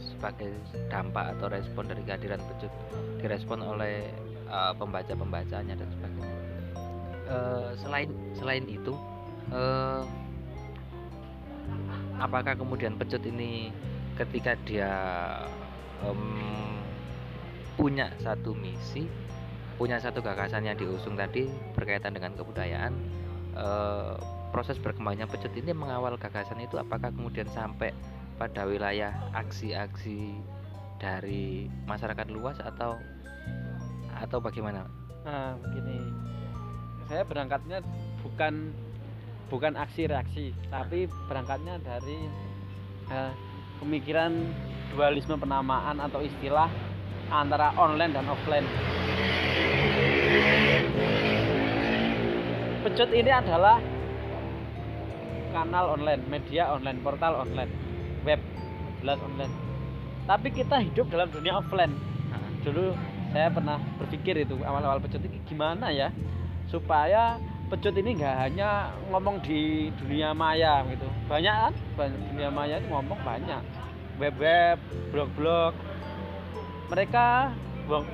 [0.00, 0.48] sebagai
[0.88, 2.72] dampak atau respon dari kehadiran pecut
[3.20, 4.08] direspon oleh
[4.48, 6.36] eh, pembaca pembacanya dan sebagainya.
[7.28, 8.96] Eh, selain selain itu
[9.52, 10.02] eh,
[12.16, 13.68] apakah kemudian pecut ini
[14.16, 14.92] ketika dia
[16.02, 16.72] em,
[17.76, 19.06] punya satu misi
[19.78, 22.96] punya satu gagasan yang diusung tadi berkaitan dengan kebudayaan
[23.54, 24.16] eh,
[24.48, 27.92] proses berkembangnya pecut ini mengawal gagasan itu apakah kemudian sampai
[28.38, 30.38] pada wilayah aksi-aksi
[31.02, 32.94] dari masyarakat luas atau
[34.14, 34.86] atau bagaimana?
[35.26, 35.98] Nah begini.
[37.10, 37.82] Saya berangkatnya
[38.22, 38.70] bukan
[39.50, 42.18] bukan aksi reaksi tapi berangkatnya dari
[43.10, 43.32] eh,
[43.82, 44.32] pemikiran
[44.94, 46.70] dualisme penamaan atau istilah
[47.28, 48.66] antara online dan offline.
[52.86, 53.82] Pecut ini adalah
[55.50, 57.87] kanal online media online portal online
[58.26, 58.40] web
[59.02, 59.54] jelas online.
[60.28, 61.94] Tapi kita hidup dalam dunia offline.
[62.66, 62.92] Dulu
[63.32, 66.08] saya pernah berpikir itu awal-awal pecut ini gimana ya
[66.68, 67.36] supaya
[67.68, 71.06] pecut ini nggak hanya ngomong di dunia maya gitu.
[71.28, 71.74] Banyak kan?
[71.96, 73.62] Banyak dunia maya itu ngomong banyak.
[74.18, 74.76] Web-web
[75.14, 75.72] blog-blog.
[76.88, 77.52] Mereka
[77.88, 78.04] blog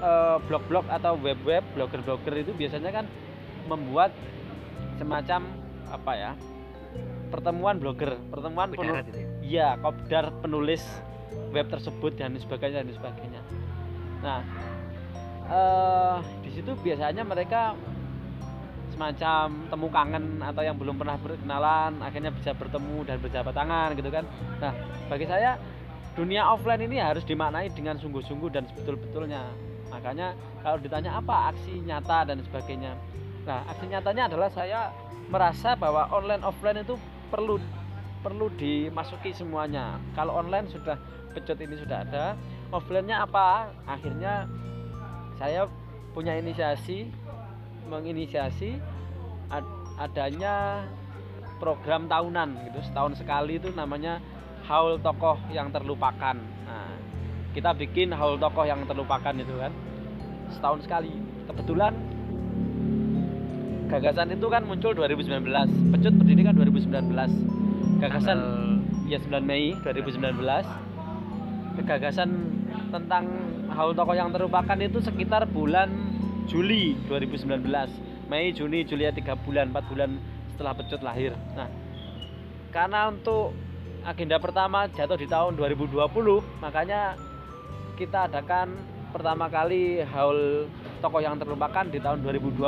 [0.00, 3.06] eh, blog-blog atau web-web blogger-blogger itu biasanya kan
[3.68, 4.12] membuat
[5.00, 5.48] semacam
[5.88, 6.32] apa ya
[7.30, 9.28] pertemuan blogger pertemuan penulis gitu ya?
[9.40, 10.82] Iya, kopdar penulis
[11.54, 13.40] web tersebut dan sebagainya dan sebagainya.
[14.20, 14.40] Nah,
[15.50, 17.74] eh di situ biasanya mereka
[18.94, 24.10] semacam temu kangen atau yang belum pernah berkenalan akhirnya bisa bertemu dan berjabat tangan gitu
[24.12, 24.24] kan.
[24.60, 24.72] Nah,
[25.08, 25.56] bagi saya
[26.18, 29.46] dunia offline ini harus dimaknai dengan sungguh-sungguh dan sebetul-betulnya.
[29.88, 32.92] Makanya kalau ditanya apa aksi nyata dan sebagainya,
[33.48, 34.92] nah aksi nyatanya adalah saya
[35.30, 36.94] merasa bahwa online offline itu
[37.30, 37.56] perlu
[38.20, 39.96] perlu dimasuki semuanya.
[40.12, 40.98] Kalau online sudah
[41.32, 42.36] pecut ini sudah ada.
[42.74, 43.72] Offline-nya apa?
[43.88, 44.44] Akhirnya
[45.40, 45.64] saya
[46.12, 47.08] punya inisiasi
[47.88, 48.76] menginisiasi
[49.48, 50.84] ad- adanya
[51.56, 52.78] program tahunan gitu.
[52.84, 54.20] Setahun sekali itu namanya
[54.68, 56.36] haul tokoh yang terlupakan.
[56.66, 56.92] Nah
[57.56, 59.72] kita bikin haul tokoh yang terlupakan itu kan.
[60.52, 61.14] Setahun sekali.
[61.48, 61.96] Kebetulan
[63.90, 65.50] gagasan itu kan muncul 2019
[65.90, 67.10] pecut berdiri kan 2019
[67.98, 68.38] gagasan
[69.10, 70.38] ya 9 Mei 2019
[71.82, 72.30] gagasan
[72.94, 73.24] tentang
[73.74, 75.90] haul tokoh yang terlupakan itu sekitar bulan
[76.46, 77.66] Juli 2019
[78.30, 80.10] Mei Juni Juli ya 3 bulan 4 bulan
[80.54, 81.34] setelah pecut lahir.
[81.58, 81.66] Nah
[82.70, 83.50] karena untuk
[84.06, 85.98] agenda pertama jatuh di tahun 2020
[86.62, 87.18] makanya
[87.98, 88.78] kita adakan
[89.10, 90.70] pertama kali haul
[91.02, 92.60] tokoh yang terlupakan di tahun 2020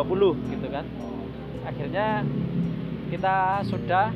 [0.51, 0.85] gitu kan
[1.63, 2.27] akhirnya
[3.13, 4.09] kita sudah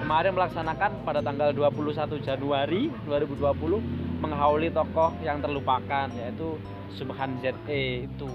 [0.00, 6.56] kemarin melaksanakan pada tanggal 21 Januari 2020 menghauli tokoh yang terlupakan yaitu
[6.96, 8.30] Subhan ZE itu.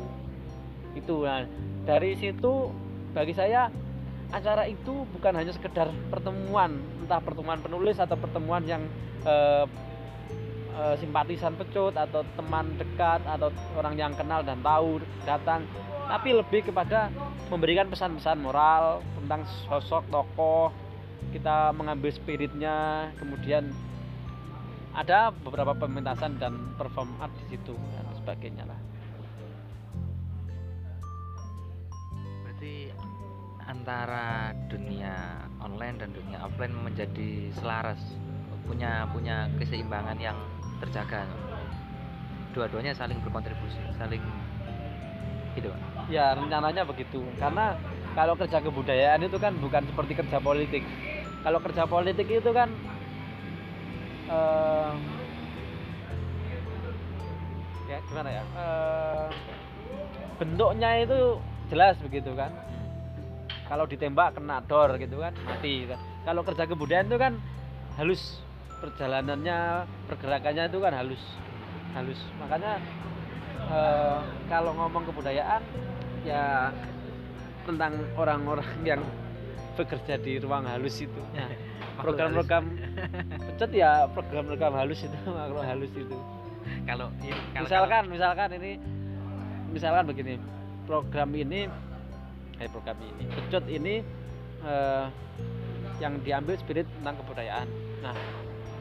[0.93, 1.49] Itu nah
[1.89, 2.69] dari situ
[3.17, 3.69] bagi saya
[4.29, 8.85] acara itu bukan hanya sekedar pertemuan entah pertemuan penulis atau pertemuan yang
[9.25, 9.65] eh,
[10.73, 15.65] eh, simpatisan pecut atau teman dekat atau orang yang kenal dan tahu datang
[16.05, 17.09] tapi lebih kepada
[17.49, 20.69] memberikan pesan-pesan moral tentang sosok tokoh
[21.33, 23.73] kita mengambil spiritnya kemudian
[24.95, 28.79] ada beberapa pementasan dan perform art di situ dan sebagainya lah
[32.45, 32.93] berarti
[33.65, 37.99] antara dunia online dan dunia offline menjadi selaras
[38.65, 40.37] punya punya keseimbangan yang
[40.81, 41.25] terjaga
[42.53, 44.23] dua-duanya saling berkontribusi saling
[45.55, 45.94] gitu Pak.
[46.09, 47.21] Ya rencananya begitu.
[47.41, 47.75] Karena
[48.15, 50.83] kalau kerja kebudayaan itu kan bukan seperti kerja politik.
[51.43, 52.71] Kalau kerja politik itu kan
[54.31, 54.91] eh,
[57.91, 58.43] ya gimana ya?
[58.43, 59.27] Eh,
[60.41, 61.37] bentuknya itu
[61.69, 62.55] jelas begitu kan.
[63.65, 65.99] Kalau ditembak kena dor gitu kan mati kan.
[66.25, 67.33] kalau kerja kebudayaan itu kan
[67.97, 68.41] halus.
[68.81, 71.23] Perjalanannya pergerakannya itu kan halus.
[71.93, 72.21] Halus.
[72.41, 72.81] Makanya
[73.69, 75.61] eh, kalau ngomong kebudayaan
[76.25, 76.73] ya
[77.65, 79.01] tentang orang-orang yang
[79.77, 81.21] bekerja di ruang halus itu.
[81.35, 81.47] Ya,
[81.99, 82.63] program-program
[83.51, 86.17] pecet ya program-program halus itu makhluk halus itu.
[86.85, 87.07] Kalau
[87.53, 88.71] kalau- misalkan misalkan ini
[89.71, 90.33] misalkan begini
[90.89, 91.67] program ini
[92.55, 93.95] eh program ini pecut ini
[94.63, 95.05] eh,
[95.99, 97.67] yang diambil spirit tentang kebudayaan.
[98.03, 98.15] Nah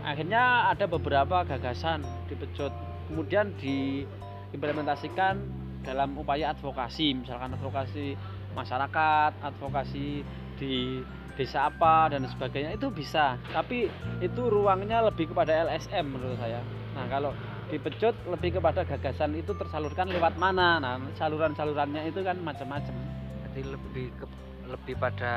[0.05, 2.73] akhirnya ada beberapa gagasan di pecut.
[3.11, 5.37] Kemudian diimplementasikan
[5.85, 8.17] dalam upaya advokasi misalkan advokasi
[8.57, 10.25] masyarakat advokasi
[10.57, 13.35] di desa apa dan sebagainya itu bisa.
[13.51, 13.91] Tapi
[14.23, 16.63] itu ruangnya lebih kepada LSM menurut saya.
[16.95, 17.35] Nah kalau
[17.69, 20.79] dipecut lebih kepada gagasan itu tersalurkan lewat mana?
[20.79, 22.95] Nah saluran-salurannya itu kan macam-macam.
[23.43, 24.25] Berarti lebih ke,
[24.71, 25.35] lebih pada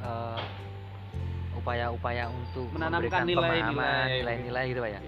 [0.00, 0.40] eh,
[1.60, 4.24] upaya-upaya untuk Menanamkan nilai-nilai.
[4.24, 5.00] nilai-nilai gitu pak ya?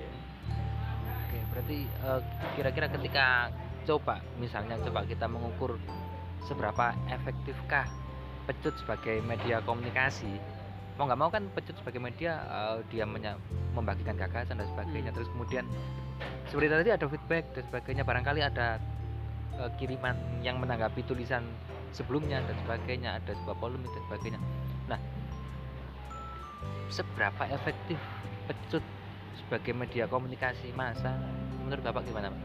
[1.25, 2.21] Oke, berarti eh,
[2.53, 3.49] kira-kira ketika
[3.89, 5.81] coba misalnya coba kita mengukur
[6.45, 7.89] seberapa efektifkah
[8.45, 10.37] pecut sebagai media komunikasi
[11.01, 13.09] mau nggak mau kan pecut sebagai media eh, dia
[13.73, 15.17] membagikan gagasan dan sebagainya Hmm.
[15.17, 15.65] terus kemudian
[16.51, 18.77] seperti tadi ada feedback dan sebagainya barangkali ada
[19.57, 21.49] eh, kiriman yang menanggapi tulisan
[21.97, 24.41] sebelumnya dan sebagainya ada sebuah polemik dan sebagainya
[24.85, 25.01] nah
[26.93, 27.97] seberapa efektif
[28.45, 28.85] pecut
[29.39, 31.15] sebagai media komunikasi massa
[31.65, 32.43] menurut bapak gimana Pak?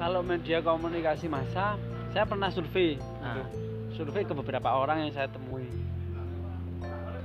[0.00, 1.76] Kalau media komunikasi massa
[2.10, 2.96] saya pernah survei.
[3.20, 3.36] Ah.
[3.36, 3.52] gitu.
[4.00, 5.68] survei ke beberapa orang yang saya temui.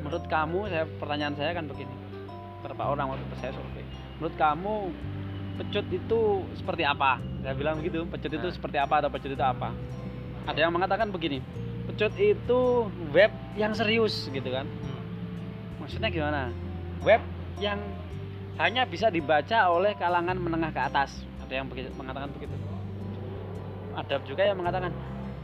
[0.03, 1.95] Menurut kamu saya pertanyaan saya kan begini.
[2.59, 3.85] Beberapa orang waktu saya survei.
[4.19, 4.73] Menurut kamu
[5.55, 6.19] pecut itu
[6.59, 7.17] seperti apa?
[7.41, 8.53] Saya bilang begitu pecut itu Ah.
[8.53, 9.71] seperti apa atau pecut itu apa?
[10.45, 11.39] Ada yang mengatakan begini
[11.85, 12.59] pecut itu
[13.15, 14.67] web yang serius gitu kan.
[15.79, 16.51] Maksudnya gimana?
[17.05, 17.21] Web
[17.61, 17.79] yang
[18.57, 21.23] hanya bisa dibaca oleh kalangan menengah ke atas.
[21.45, 22.64] Ada yang begitu, mengatakan begitu
[23.95, 24.91] ada juga yang mengatakan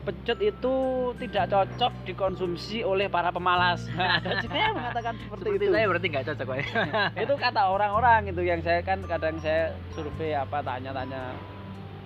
[0.01, 0.73] pecut itu
[1.21, 3.85] tidak cocok dikonsumsi oleh para pemalas.
[4.17, 5.73] Ada juga yang mengatakan seperti, seperti itu.
[5.77, 6.57] saya berarti nggak cocok Pak.
[7.25, 11.37] Itu kata orang-orang itu yang saya kan kadang saya survei apa tanya-tanya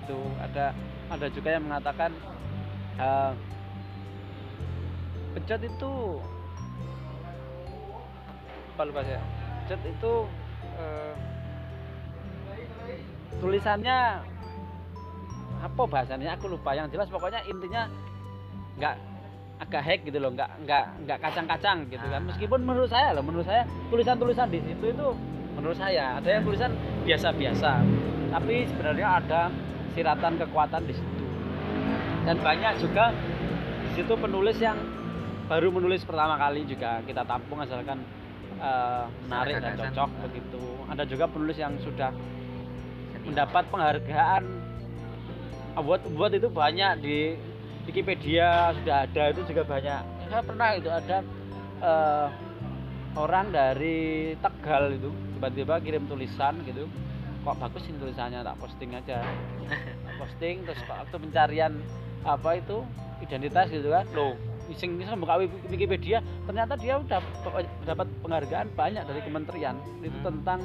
[0.04, 0.20] itu.
[0.44, 0.76] Ada
[1.08, 2.12] ada juga yang mengatakan
[3.00, 3.32] eh,
[5.40, 5.92] pecut itu
[8.76, 9.22] apa lupa saya?
[9.64, 10.14] Pecut itu
[10.76, 11.14] eh,
[13.40, 13.98] tulisannya
[15.66, 16.38] apa bahasanya?
[16.38, 16.78] Aku lupa.
[16.78, 17.90] Yang jelas pokoknya intinya
[18.78, 18.96] nggak
[19.66, 20.32] agak hack gitu loh.
[20.32, 22.22] Nggak nggak nggak kacang-kacang gitu kan.
[22.22, 22.28] Ah.
[22.30, 25.08] meskipun menurut saya loh menurut saya tulisan-tulisan di situ itu
[25.58, 26.72] menurut saya ada yang tulisan
[27.04, 27.72] biasa-biasa.
[28.30, 29.42] Tapi sebenarnya ada
[29.98, 31.24] siratan kekuatan di situ.
[32.26, 33.14] Dan banyak juga
[33.86, 34.78] di situ penulis yang
[35.46, 38.02] baru menulis pertama kali juga kita tampung asalkan
[38.60, 40.62] eh, menarik dan cocok begitu.
[40.90, 42.12] Ada juga penulis yang sudah
[43.26, 44.65] mendapat penghargaan
[45.76, 47.18] award itu banyak di
[47.86, 50.02] Wikipedia sudah ada itu juga banyak.
[50.26, 51.18] Saya pernah itu ada
[51.80, 52.28] eh,
[53.14, 56.90] orang dari Tegal itu tiba-tiba kirim tulisan gitu.
[57.46, 59.22] Kok bagus ini tulisannya tak posting aja.
[59.22, 61.78] Tak posting terus waktu pencarian
[62.26, 62.82] apa itu
[63.22, 64.10] identitas gitu kan.
[64.18, 64.34] Loh
[64.66, 67.22] iseng iseng buka Wiki- Wikipedia ternyata dia udah
[67.86, 69.78] dapat penghargaan banyak dari kementerian.
[70.02, 70.28] Itu Hmm.
[70.34, 70.60] tentang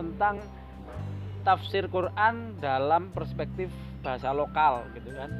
[0.00, 0.34] tentang
[1.44, 3.68] tafsir Quran dalam perspektif
[4.06, 5.30] bahasa lokal gitu kan.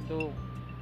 [0.00, 0.32] Itu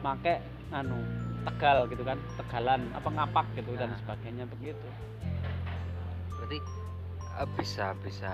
[0.07, 0.39] make
[0.71, 0.95] anu
[1.43, 3.99] tegal gitu kan tegalan apa ngapak gitu dan Nah.
[3.99, 4.87] sebagainya begitu.
[6.39, 6.59] Berarti
[7.43, 8.31] eh, bisa bisa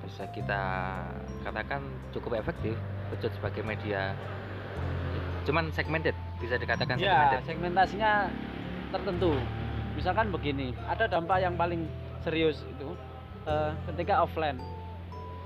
[0.00, 0.62] bisa kita
[1.44, 1.84] katakan
[2.16, 2.76] cukup efektif
[3.12, 4.16] Becut sebagai media.
[5.44, 7.40] Cuman segmented bisa dikatakan ya segmented.
[7.44, 8.12] segmentasinya
[8.88, 9.36] tertentu.
[9.94, 11.84] Misalkan begini ada dampak yang paling
[12.24, 12.88] serius itu
[13.44, 14.56] eh, ketika offline.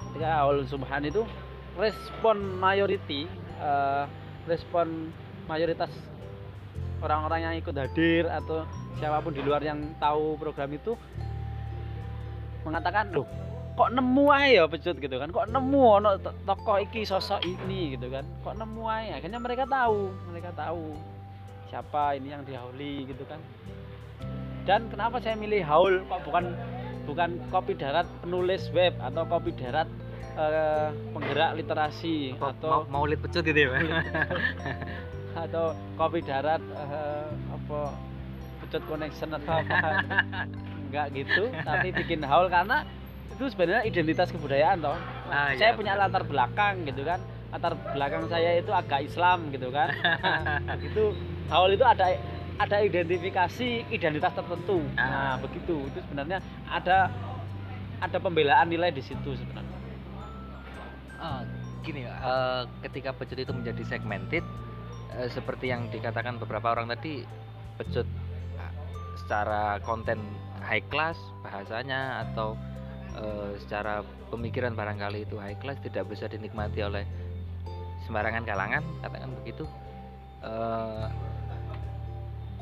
[0.08, 1.26] Ketika awal subhan itu
[1.78, 3.30] respon mayority
[3.62, 4.04] eh,
[4.50, 5.14] respon
[5.46, 5.88] mayoritas
[6.98, 8.66] orang-orang yang ikut hadir atau
[8.98, 10.98] siapa pun di luar yang tahu program itu
[12.66, 13.24] mengatakan loh
[13.78, 15.30] kok nemu aja ya pecut gitu kan.
[15.30, 18.26] Kok nemu ono to- tokoh iki sosok ini gitu kan.
[18.42, 19.22] Kok nemu aja?
[19.22, 20.98] Akhirnya mereka tahu mereka tahu
[21.70, 23.38] siapa ini yang dihauli gitu kan.
[24.66, 26.02] Dan kenapa saya milih haul?
[26.10, 26.58] Kok bukan
[27.06, 29.86] bukan kopi darat penulis web atau kopi darat
[30.38, 33.70] eh, penggerak literasi atau mau, maulid pecut gitu ya
[35.38, 37.81] atau kopi darat eh, apa
[38.64, 40.03] pecut connection atau apa.
[40.88, 42.83] Enggak gitu tapi bikin haul karena
[43.29, 44.98] itu sebenarnya identitas kebudayaan toh.
[45.29, 46.09] Ah, saya iya, punya benar.
[46.11, 47.20] latar belakang gitu kan.
[47.55, 49.92] Latar belakang saya itu agak Islam gitu kan.
[50.88, 51.12] Itu
[51.48, 52.12] haul itu ada
[52.59, 54.83] ada identifikasi identitas tertentu.
[54.96, 55.37] Nah Ah.
[55.38, 55.87] begitu.
[55.87, 57.12] Itu sebenarnya ada
[58.01, 59.67] ada pembelaan nilai di situ sebenarnya
[61.18, 61.42] Ah,
[61.83, 64.46] gini eh, ketika pecut itu menjadi segmented
[65.18, 67.26] eh, seperti yang dikatakan beberapa orang tadi
[67.74, 68.07] pecut
[68.59, 68.72] ah,
[69.18, 70.22] secara konten
[70.62, 72.54] high class bahasanya atau
[73.18, 77.02] eh, secara pemikiran barangkali itu high class tidak bisa dinikmati oleh
[78.07, 79.66] sembarangan kalangan katakan begitu
[80.38, 81.07] Eh,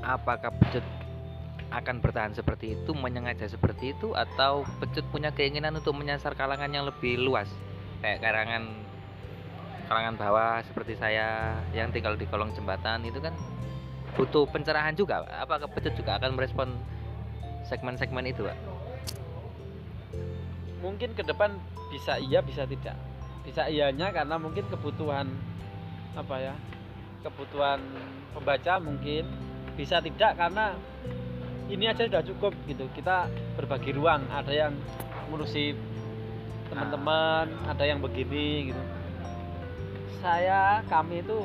[0.01, 0.85] apakah pecut
[1.69, 6.89] akan bertahan seperti itu menyengaja seperti itu atau pecut punya keinginan untuk menyasar kalangan yang
[6.89, 7.51] lebih luas
[8.01, 8.65] kayak kalangan
[9.87, 13.33] kalangan bawah seperti saya yang tinggal di kolong jembatan itu kan
[14.17, 15.33] butuh pencerahan juga Pak.
[15.47, 16.69] apakah pecut juga akan merespon
[17.69, 18.59] segmen-segmen itu Pak?
[20.83, 21.57] mungkin ke depan
[21.91, 22.95] bisa iya bisa tidak
[23.47, 25.31] bisa iyanya karena mungkin kebutuhan
[26.19, 26.55] apa ya
[27.23, 27.79] kebutuhan
[28.35, 29.27] pembaca mungkin
[29.79, 30.75] bisa tidak karena
[31.67, 33.27] ini aja sudah cukup gitu kita
[33.59, 34.73] berbagi ruang ada yang
[35.31, 35.75] ngurusi
[36.77, 38.83] teman-teman ada yang begini gitu.
[40.21, 41.41] Saya kami itu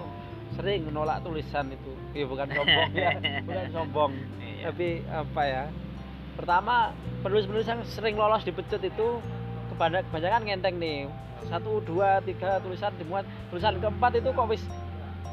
[0.60, 1.96] sering menolak tulisan itu.
[2.12, 3.15] Ya bukan sombong ya
[3.48, 4.12] bukan sombong.
[4.60, 5.63] Tapi apa ya
[6.36, 6.91] pertama
[7.24, 9.24] penulis-penulis yang sering lolos di pecut itu
[9.72, 11.08] kebanyakan, kebanyakan ngenteng nih.
[11.48, 13.24] Satu dua tiga tulisan dimuat.
[13.48, 14.63] Tulisan keempat itu kok wis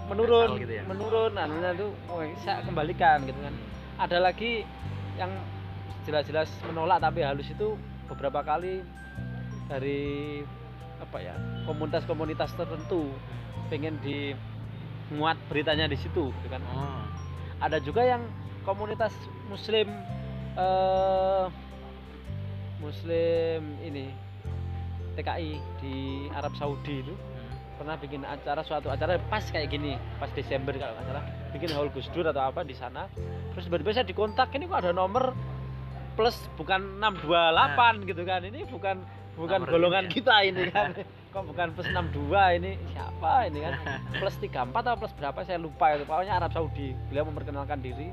[0.07, 0.87] menurun gitu ya?
[0.87, 1.35] menurun.
[1.35, 3.55] Anunya itu oh, saya kembalikan gitu kan.
[3.99, 4.63] Ada lagi
[5.19, 5.35] yang
[6.07, 7.75] jelas-jelas menolak tapi halus itu
[8.07, 8.81] beberapa kali
[9.69, 10.43] dari
[10.99, 11.37] apa ya
[11.69, 13.13] komunitas-komunitas tertentu
[13.69, 16.65] pengen dimuat beritanya di situ gitu kan.
[16.73, 17.05] Oh.
[17.59, 18.25] ada juga yang
[18.65, 19.13] komunitas
[19.47, 19.87] muslim
[20.59, 21.47] eh
[22.79, 24.11] muslim ini
[25.19, 25.53] TKI
[25.83, 25.95] di
[26.31, 27.15] Arab Saudi itu.
[27.79, 31.25] Pernah bikin acara suatu acara pas kayak gini pas Desember kalau nggak salah.
[31.55, 33.07] Bikin haul Gus Dur atau apa di sana.
[33.55, 35.35] Terus tiba-tiba saya dikontak ini kok ada nomor
[36.19, 38.41] plus bukan 628 gitu kan.
[38.47, 38.97] Ini bukan
[39.39, 40.15] bukan Nomor golongan ini ya.
[40.19, 40.91] kita ini kan.
[41.33, 42.73] Kok bukan plus 62 ini?
[42.91, 43.75] Siapa ini kan?
[44.17, 45.39] Plus 34 atau plus berapa?
[45.45, 46.05] Saya lupa itu.
[46.09, 46.97] Pokoknya Arab Saudi.
[47.13, 48.09] Beliau memperkenalkan diri.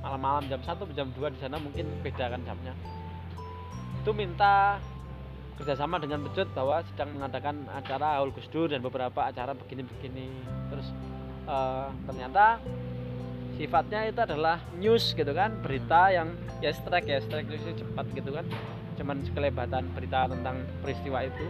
[0.00, 2.72] Malam-malam jam 1 jam 2 di sana mungkin beda kan jamnya.
[4.00, 4.80] Itu minta
[5.60, 10.32] kerjasama dengan Pecut bahwa sedang mengadakan acara Haul Gus Dur dan beberapa acara begini-begini.
[10.72, 10.88] Terus
[11.44, 12.56] eh, ternyata
[13.60, 15.60] sifatnya itu adalah news gitu kan.
[15.60, 16.32] Berita yang
[16.64, 18.48] ya strike ya strike itu cepat gitu kan
[19.00, 21.48] cuman sekelebatan berita tentang peristiwa itu.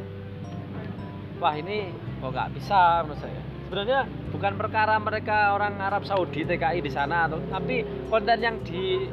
[1.42, 1.90] Wah ini
[2.22, 3.42] kok nggak bisa menurut saya.
[3.66, 9.10] Sebenarnya bukan perkara mereka orang Arab Saudi TKI di sana atau tapi konten yang di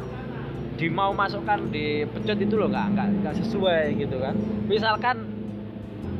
[0.77, 4.37] di mau masukkan di pecut itu loh nggak nggak sesuai gitu kan.
[4.69, 5.17] Misalkan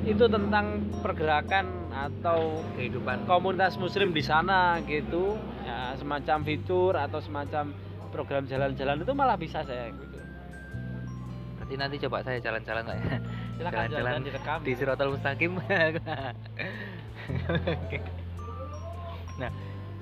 [0.10, 7.74] itu tentang pergerakan atau kehidupan komunitas muslim di sana gitu ya semacam fitur atau semacam
[8.14, 10.17] program jalan-jalan itu malah bisa saya gitu
[11.68, 13.20] nanti nanti coba saya jalan-jalan lah ya.
[13.60, 14.24] Jalan-jalan
[14.64, 15.60] di Siratal Mustaqim.
[17.84, 18.00] Oke.
[19.36, 19.52] nah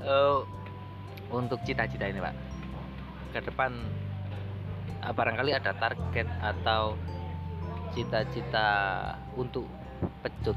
[0.06, 0.38] eh,
[1.34, 2.38] untuk cita-cita ini pak.
[3.34, 3.74] Ke depan
[5.02, 6.94] eh, barangkali ada target atau
[7.98, 8.70] cita-cita
[9.34, 9.66] untuk
[10.22, 10.54] pecut.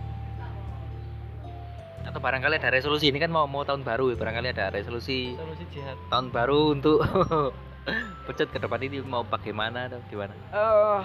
[2.04, 3.08] Atau barangkali ada resolusi.
[3.08, 5.96] Ini kan mau mau tahun baru barangkali ada resolusi solusi jihad.
[6.12, 7.00] tahun baru untuk
[8.24, 10.34] pecut ke depan ini mau bagaimana atau gimana?
[10.52, 11.00] Eh,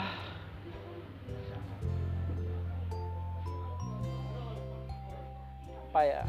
[5.90, 6.22] apa ya?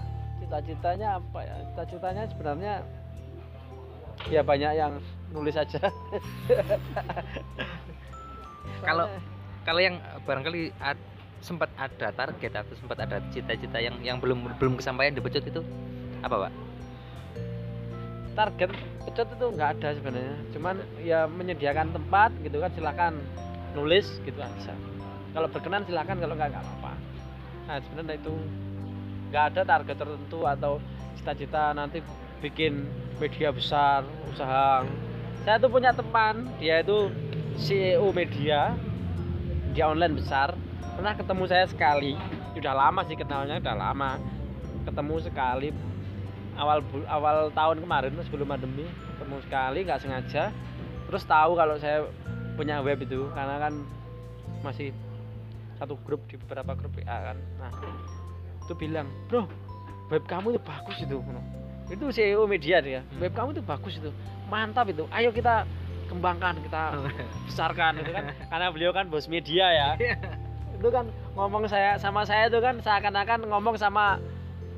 [0.43, 1.57] Cita-citanya apa ya?
[1.73, 2.75] Cita-citanya sebenarnya
[4.29, 4.93] ya banyak yang
[5.33, 5.81] nulis aja.
[8.85, 9.09] Kalau-
[9.65, 9.97] kalau yang
[10.29, 11.01] barangkali ad-
[11.41, 15.61] sempat ada target atau sempat ada cita-cita yang yang belum belum kesampaian di pecut itu
[16.21, 16.53] apa pak
[18.35, 18.71] target
[19.07, 20.37] pecut itu nggak ada sebenarnya.
[20.53, 23.15] Cuman ya menyediakan tempat gitu kan silakan
[23.75, 24.75] nulis gitu aja
[25.35, 26.93] kalau berkenan silakan kalau nggak nggak apa-apa.
[27.67, 28.35] Nah sebenarnya itu
[29.35, 30.73] nggak ada target tertentu atau
[31.19, 31.99] cita-cita nanti
[32.39, 32.87] bikin
[33.19, 34.87] media besar usaha.
[35.43, 37.11] Saya tuh punya teman dia itu
[37.59, 38.79] CEO media.
[39.75, 40.55] Dia online besar.
[40.95, 42.15] Pernah ketemu saya sekali.
[42.55, 44.23] Udah lama sih kenalnya udah lama.
[44.87, 45.69] Ketemu sekali
[46.59, 46.79] awal
[47.11, 50.51] awal tahun kemarin sebelum pandemi ketemu sekali nggak sengaja.
[51.11, 52.07] Terus tahu kalau saya
[52.55, 53.75] punya web itu karena kan
[54.63, 54.95] masih
[55.77, 57.37] satu grup di beberapa grup WA kan.
[57.59, 57.71] Nah
[58.65, 59.47] itu bilang bro
[60.09, 61.17] web kamu itu bagus itu.
[61.91, 64.11] Itu CEO media dia web kamu itu bagus itu
[64.47, 65.05] mantap itu.
[65.11, 65.67] Ayo kita
[66.07, 66.95] kembangkan kita
[67.51, 68.25] besarkan itu kan.
[68.49, 69.89] Karena beliau kan bos media ya.
[70.79, 74.23] Itu kan ngomong saya sama saya itu kan seakan-akan ngomong sama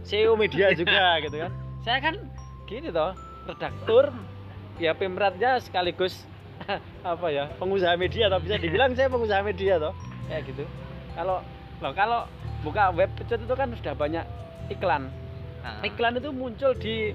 [0.07, 2.19] CEO media juga gitu kan saya kan
[2.67, 3.15] gini toh
[3.47, 4.11] redaktur
[4.83, 6.27] ya pemberatnya sekaligus
[7.07, 9.95] apa ya pengusaha media atau bisa dibilang saya pengusaha media toh
[10.27, 10.67] kayak gitu.
[11.15, 11.39] Kalau
[11.79, 12.27] loh kalau
[12.67, 14.27] buka web pecut itu kan sudah banyak
[14.75, 15.15] iklan.
[15.87, 17.15] Iklan itu muncul di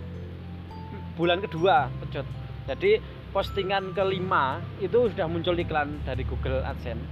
[1.19, 2.23] bulan kedua pecut
[2.69, 3.03] jadi
[3.35, 7.03] postingan kelima itu sudah muncul iklan dari Google AdSense.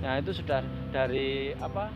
[0.00, 0.62] Nah itu sudah
[0.94, 1.90] dari apa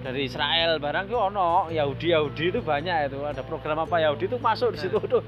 [0.00, 3.20] dari Israel barang itu ono Yahudi Yahudi itu banyak itu.
[3.24, 5.20] Ada program apa Yahudi itu masuk di situ tuh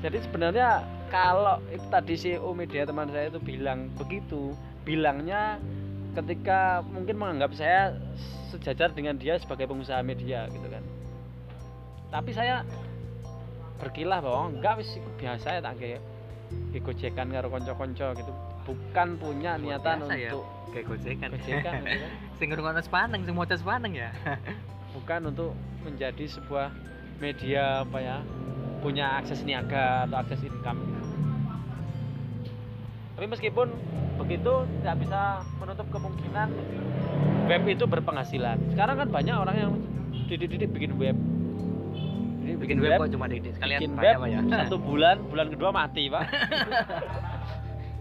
[0.00, 0.68] jadi sebenarnya
[1.12, 4.56] kalau itu tadi CEO media teman saya itu bilang begitu
[4.88, 5.60] bilangnya
[6.16, 8.00] ketika mungkin menganggap saya
[8.48, 10.82] sejajar dengan dia sebagai pengusaha media gitu kan.
[12.10, 12.64] Tapi saya
[13.78, 16.00] berkilah bahwa enggak wis biasa ya tak kayak
[16.82, 18.32] gojekan karo konco-konco gitu
[18.64, 20.30] bukan punya Luar niatan biasa ya.
[20.30, 21.28] untuk kayak gojekan.
[21.34, 22.06] gojekan gitu
[22.40, 24.10] sing ngrungokno sepaneng sing maca sepaneng ya.
[24.96, 25.54] Bukan untuk
[25.86, 26.74] menjadi sebuah
[27.22, 28.16] media apa ya
[28.82, 30.80] punya akses niaga atau akses income.
[33.14, 33.68] Tapi meskipun
[34.18, 36.48] begitu tidak bisa menutup kemungkinan
[37.46, 38.56] web itu berpenghasilan.
[38.72, 39.72] Sekarang kan banyak orang yang
[40.26, 41.14] didik-didik bikin web.
[42.40, 45.70] Jadi bikin web kok cuma didik sekalian bikin banyak web ya satu bulan bulan kedua
[45.70, 46.24] mati pak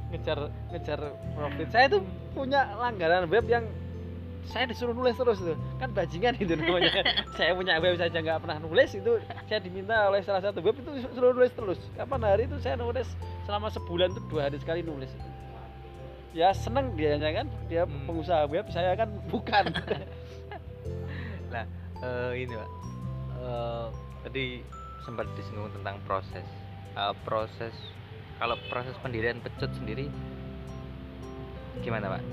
[0.10, 0.99] ngejar ngejar
[1.38, 1.68] profit.
[1.70, 2.01] Saya tuh
[2.34, 3.66] punya langganan web yang
[4.49, 5.57] saya disuruh nulis terus tuh.
[5.78, 7.05] Kan bajingan itu namanya.
[7.38, 11.05] Saya punya web saja nggak pernah nulis itu saya diminta oleh salah satu web itu
[11.14, 11.80] suruh nulis terus.
[11.93, 13.05] Kapan hari itu saya nulis
[13.45, 15.12] selama sebulan tuh dua hari sekali nulis.
[16.34, 18.05] Ya seneng dia kan dia Hmm.
[18.10, 19.70] pengusaha web saya kan bukan.
[21.99, 22.70] Eh, ini pak.
[23.43, 23.86] Eh,
[24.24, 24.45] tadi
[25.03, 26.47] sempat disinggung tentang proses.
[26.95, 27.76] Eh, proses
[28.39, 30.07] kalau proses pendirian pecut sendiri
[31.83, 32.23] gimana pak?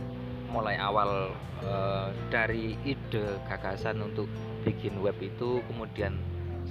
[0.55, 1.35] Mulai awal
[1.67, 4.31] eh, dari ide gagasan untuk
[4.63, 6.19] bikin web itu kemudian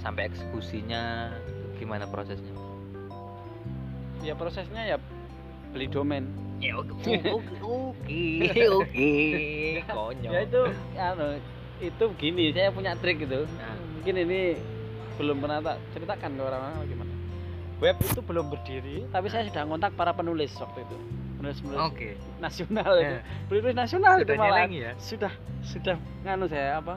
[0.00, 1.32] sampai eksekusinya
[1.76, 2.52] gimana prosesnya?
[4.24, 4.96] Ya prosesnya ya
[5.76, 6.24] beli domain.
[6.56, 6.96] Ya oke
[7.36, 9.12] oke oke oke.
[9.96, 10.32] Konyol.
[10.32, 10.62] Ya itu
[10.96, 11.26] anu,
[11.84, 13.44] itu gini saya punya trik gitu.
[13.44, 13.76] Nah.
[13.96, 14.40] mungkin ini
[15.18, 17.15] belum pernah tak ceritakan ke orang-orang gimana
[17.76, 20.96] web itu belum berdiri tapi saya sudah ngontak para penulis waktu itu
[21.36, 22.08] penulis penulis oke
[22.38, 23.20] nasional itu Ya.
[23.46, 24.92] penulis nasional itu Sudah malah nyelengi ya?
[24.96, 26.94] sudah sudah nganu saya apa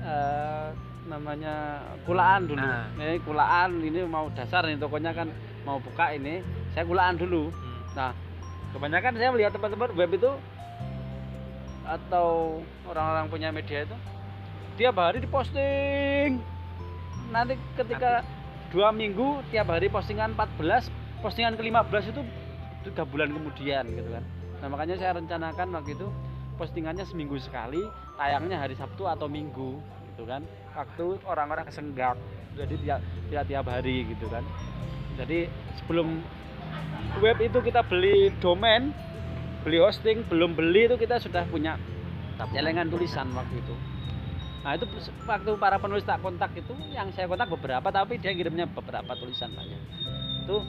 [0.00, 0.66] eh,
[1.02, 1.54] namanya
[2.02, 2.86] kulaan dulu Ah.
[2.96, 5.28] ini kulaan ini mau dasar nih tokonya kan
[5.62, 6.40] mau buka ini
[6.70, 7.52] saya kulaan dulu
[7.90, 8.14] Hmm.
[8.70, 10.30] kebanyakan saya melihat teman-teman web itu
[11.82, 13.96] atau orang-orang punya media itu
[14.76, 16.38] tiap hari diposting
[17.28, 18.22] nanti ketika
[18.70, 20.88] dua minggu tiap hari postingan 14
[21.20, 22.22] postingan ke 15 itu
[22.86, 24.24] tiga bulan kemudian gitu kan.
[24.62, 26.08] Nah makanya saya rencanakan waktu itu
[26.56, 27.82] postingannya seminggu sekali
[28.16, 29.80] tayangnya hari Sabtu atau Minggu
[30.14, 30.46] gitu kan.
[30.72, 32.16] Waktu orang-orang kesenggak
[32.54, 34.46] jadi tiap, tiap tiap hari gitu kan.
[35.18, 35.50] Jadi
[35.82, 36.22] sebelum
[37.20, 38.94] web itu kita beli domain
[39.60, 41.76] beli hosting belum beli itu kita sudah punya
[42.56, 43.74] celengan tulisan waktu itu
[44.60, 44.84] nah itu
[45.24, 49.48] waktu para penulis tak kontak itu yang saya kontak beberapa tapi dia kirimnya beberapa tulisan
[49.56, 49.80] banyak.
[50.44, 50.60] Itu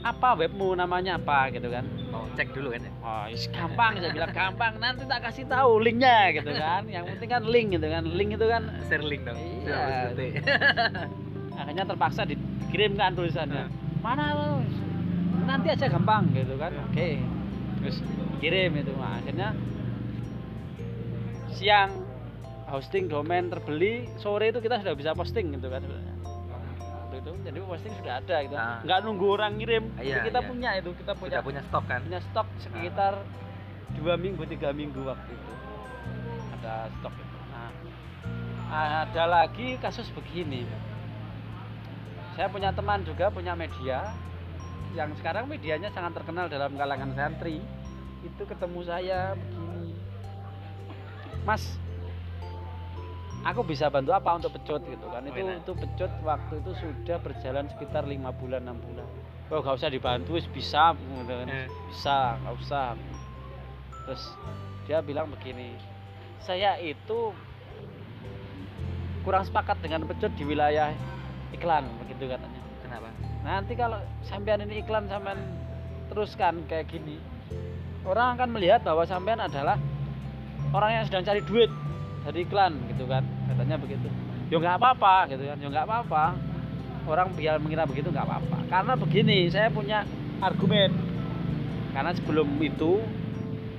[0.00, 0.72] apa webmu?
[0.78, 1.52] Namanya apa?
[1.52, 1.84] gitu kan.
[2.08, 2.92] Mau cek dulu kan ya?
[3.04, 6.32] Oh is gampang saya bilang gampang nanti tak kasih tahu linknya.
[6.40, 6.88] gitu kan.
[6.88, 8.02] Yang penting kan link gitu kan.
[8.08, 9.36] Link itu kan share link dong.
[9.36, 10.14] Iya.
[11.60, 13.68] akhirnya terpaksa dikirimkan tulisannya.
[14.00, 14.64] Mana lo?
[15.44, 16.72] Nanti aja gampang gitu kan.
[16.88, 17.20] Oke.
[17.84, 17.96] Terus
[18.40, 18.92] kirim itu.
[18.96, 19.48] Nah, akhirnya
[21.60, 21.99] siang
[22.70, 25.82] hosting domain terbeli sore itu kita sudah bisa posting gitu kan.
[25.82, 26.20] Sebenarnya
[27.20, 28.56] itu jadi posting sudah ada gitu.
[28.56, 28.80] Ah.
[28.80, 29.84] nggak nunggu orang ngirim.
[30.00, 30.48] Iya, Jadi kita iya.
[30.48, 32.00] punya itu kita punya udah punya stok kan?
[32.08, 33.14] punya stok sekitar
[34.00, 35.52] dua minggu tiga minggu waktu itu.
[36.60, 37.36] Ada stok itu.
[37.52, 37.70] Nah
[39.04, 40.64] ada lagi kasus begini.
[42.38, 44.16] Saya punya teman juga punya media
[44.96, 47.60] yang sekarang medianya sangat terkenal dalam kalangan santri.
[48.24, 49.92] Itu ketemu saya begini.
[51.44, 51.76] Mas
[53.44, 55.24] aku bisa bantu apa untuk pecut gitu kan.
[55.24, 59.06] Itu itu pecut waktu itu sudah berjalan sekitar lima bulan enam bulan.
[59.50, 61.46] Oh gak usah dibantu bisa gitu kan.
[61.48, 61.66] Eh.
[61.90, 62.86] bisa nggak usah.
[64.06, 64.22] Terus
[64.86, 65.76] dia bilang begini
[66.40, 67.34] saya itu
[69.20, 70.92] kurang sepakat dengan pecut di wilayah
[71.52, 72.60] iklan begitu katanya.
[72.84, 73.08] Kenapa?
[73.44, 75.38] Nanti kalau sampean ini iklan sampean
[76.10, 77.22] teruskan kayak gini
[78.02, 79.76] orang akan melihat bahwa sampean adalah
[80.72, 81.70] orang yang sedang cari duit
[82.26, 83.24] dari iklan gitu kan.
[83.48, 84.08] Katanya begitu.
[84.50, 85.56] Ya nggak apa-apa gitu kan.
[85.58, 86.24] Ya nggak apa-apa.
[87.08, 88.58] Orang biar mengira begitu nggak apa-apa.
[88.68, 90.04] Karena begini saya punya
[90.40, 90.92] argumen.
[91.90, 93.02] Karena sebelum itu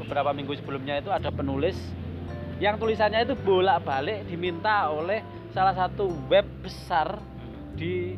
[0.04, 1.80] beberapa minggu sebelumnya itu ada penulis
[2.62, 7.18] yang tulisannya itu bolak-balik diminta oleh salah satu web besar
[7.74, 8.14] di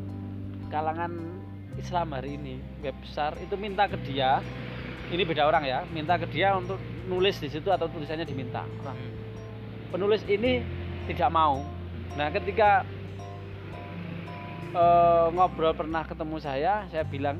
[0.67, 1.13] kalangan
[1.77, 2.59] Islam hari ini.
[2.81, 4.41] Web besar itu minta ke dia.
[5.13, 5.85] Ini beda orang ya.
[5.93, 8.65] Minta ke dia untuk nulis di situ atau tulisannya diminta.
[8.83, 8.97] Nah,
[9.93, 10.65] penulis ini
[11.05, 11.61] tidak mau
[12.17, 12.81] nah ketika
[14.73, 17.37] eh, ngobrol pernah ketemu saya saya bilang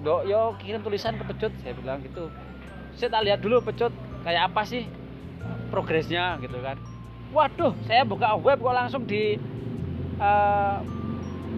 [0.00, 2.28] Dok, yo kirim tulisan ke pecut saya bilang gitu
[2.94, 4.84] saya tak lihat dulu pecut kayak apa sih
[5.72, 6.76] progresnya gitu kan
[7.32, 9.40] waduh saya buka web kok langsung di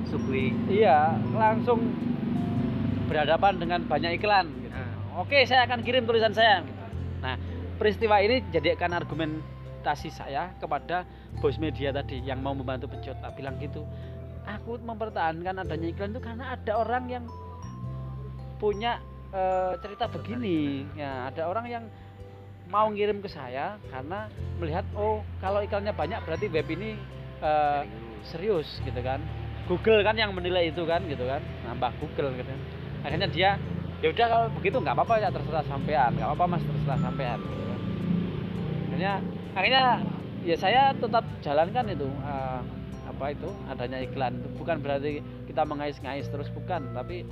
[0.06, 1.82] Sugui Iya, langsung
[3.08, 4.46] berhadapan dengan banyak iklan.
[4.60, 4.76] Gitu.
[4.76, 5.22] Ah.
[5.24, 6.60] Oke, saya akan kirim tulisan saya.
[6.62, 6.82] Gitu.
[7.24, 7.34] Nah,
[7.80, 8.92] peristiwa ini jadikan
[9.82, 11.02] argumentasi saya kepada
[11.42, 13.18] bos media tadi yang mau membantu pecut.
[13.18, 13.82] Tak bilang gitu.
[14.46, 17.24] Aku mempertahankan adanya iklan itu karena ada orang yang
[18.62, 19.02] punya
[19.34, 20.86] eh, cerita begini.
[20.94, 21.84] Ya, ada orang yang
[22.70, 24.30] mau ngirim ke saya karena
[24.62, 26.94] melihat oh kalau iklannya banyak berarti web ini
[27.42, 27.82] eh,
[28.22, 29.18] serius gitu kan
[29.66, 32.60] Google kan yang menilai itu kan gitu kan nambah Google gitu kan.
[33.02, 33.50] akhirnya dia
[34.00, 37.71] ya udah kalau begitu nggak apa-apa ya terserah sampean nggak apa-apa mas terserah sampean gitu.
[38.93, 39.14] Akhirnya
[39.57, 39.84] akhirnya
[40.45, 42.61] ya saya tetap jalankan itu eh,
[43.09, 44.49] apa itu adanya iklan itu.
[44.61, 46.93] Bukan berarti kita mengais-ngais terus bukan.
[46.93, 47.24] Tapi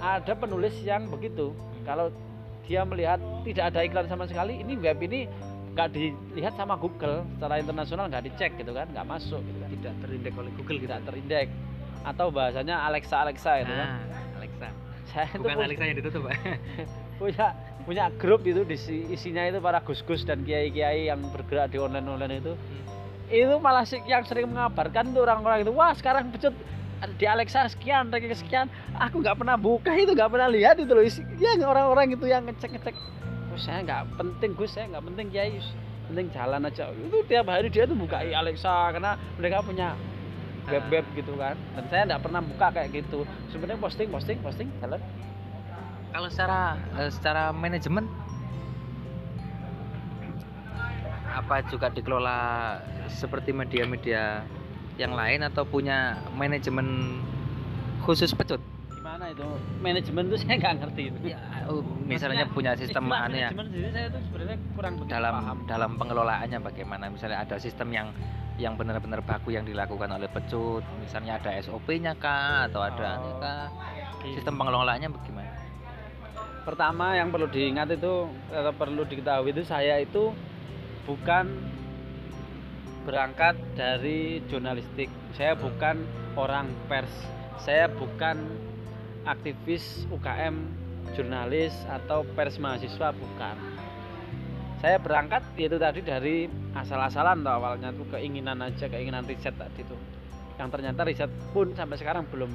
[0.00, 1.52] ada penulis yang begitu.
[1.84, 2.08] Kalau
[2.64, 5.28] dia melihat tidak ada iklan sama sekali ini web ini
[5.76, 7.28] nggak dilihat sama Google.
[7.36, 9.68] Secara internasional nggak dicek gitu kan nggak masuk gitu kan.
[9.76, 11.52] Tidak terindeks oleh Google tidak terindeks.
[12.04, 13.88] Atau bahasanya Alexa Alexa itu kan.
[14.00, 14.68] Nah, Alexa.
[15.04, 16.36] Saya itu bukan punya, Alexa yang ditutup Pak.
[17.20, 17.46] punya
[17.84, 22.34] punya grup itu disi- isinya itu para gus-gus dan kiai-kiai yang bergerak di online online
[22.40, 22.52] itu
[23.28, 26.52] itu malah sih yang sering mengabarkan tuh orang-orang itu wah sekarang pecut
[27.20, 28.66] di Alexa sekian ranking sekian
[28.96, 31.04] aku nggak pernah buka itu nggak pernah lihat itu loh.
[31.36, 32.96] Ya orang-orang itu yang ngecek ngecek
[33.52, 35.60] oh, saya nggak penting gus saya nggak penting kiai
[36.08, 36.88] penting jalan aja.
[36.92, 39.96] Itu tiap hari dia tuh buka Alexa karena mereka punya
[40.68, 41.56] web-web gitu kan.
[41.76, 43.28] Dan saya nggak pernah buka kayak gitu.
[43.52, 45.00] Sebenarnya posting posting posting jalan
[46.14, 48.06] kalau secara eh, secara manajemen
[51.34, 52.38] apa juga dikelola
[53.10, 54.46] seperti media-media
[54.94, 57.18] yang lain atau punya manajemen
[58.06, 58.62] khusus pecut?
[58.94, 59.42] Gimana itu?
[59.82, 61.18] Manajemen tuh saya nggak ngerti itu.
[61.34, 63.50] Ya, oh, misalnya Maksudnya, punya sistem anu ya.
[63.50, 65.58] manajemen saya tuh sebenarnya kurang dalam paham.
[65.66, 67.10] dalam pengelolaannya bagaimana?
[67.10, 68.08] Misalnya ada sistem yang
[68.54, 70.86] yang benar-benar baku yang dilakukan oleh pecut.
[71.02, 73.14] Misalnya ada SOP-nya kah atau ada Oh.
[73.18, 73.66] anu kah?
[74.24, 75.43] sistem pengelolaannya bagaimana
[76.64, 80.32] pertama yang perlu diingat itu atau perlu diketahui itu saya itu
[81.04, 81.44] bukan
[83.04, 85.12] berangkat dari jurnalistik.
[85.36, 86.00] Saya bukan
[86.34, 87.12] orang pers.
[87.60, 88.40] Saya bukan
[89.28, 90.56] aktivis UKM
[91.12, 93.56] jurnalis atau pers mahasiswa bukan.
[94.80, 99.96] Saya berangkat itu tadi dari asal-asalan tuh awalnya tuh keinginan aja, keinginan riset tadi tuh.
[100.60, 102.52] Yang ternyata riset pun sampai sekarang belum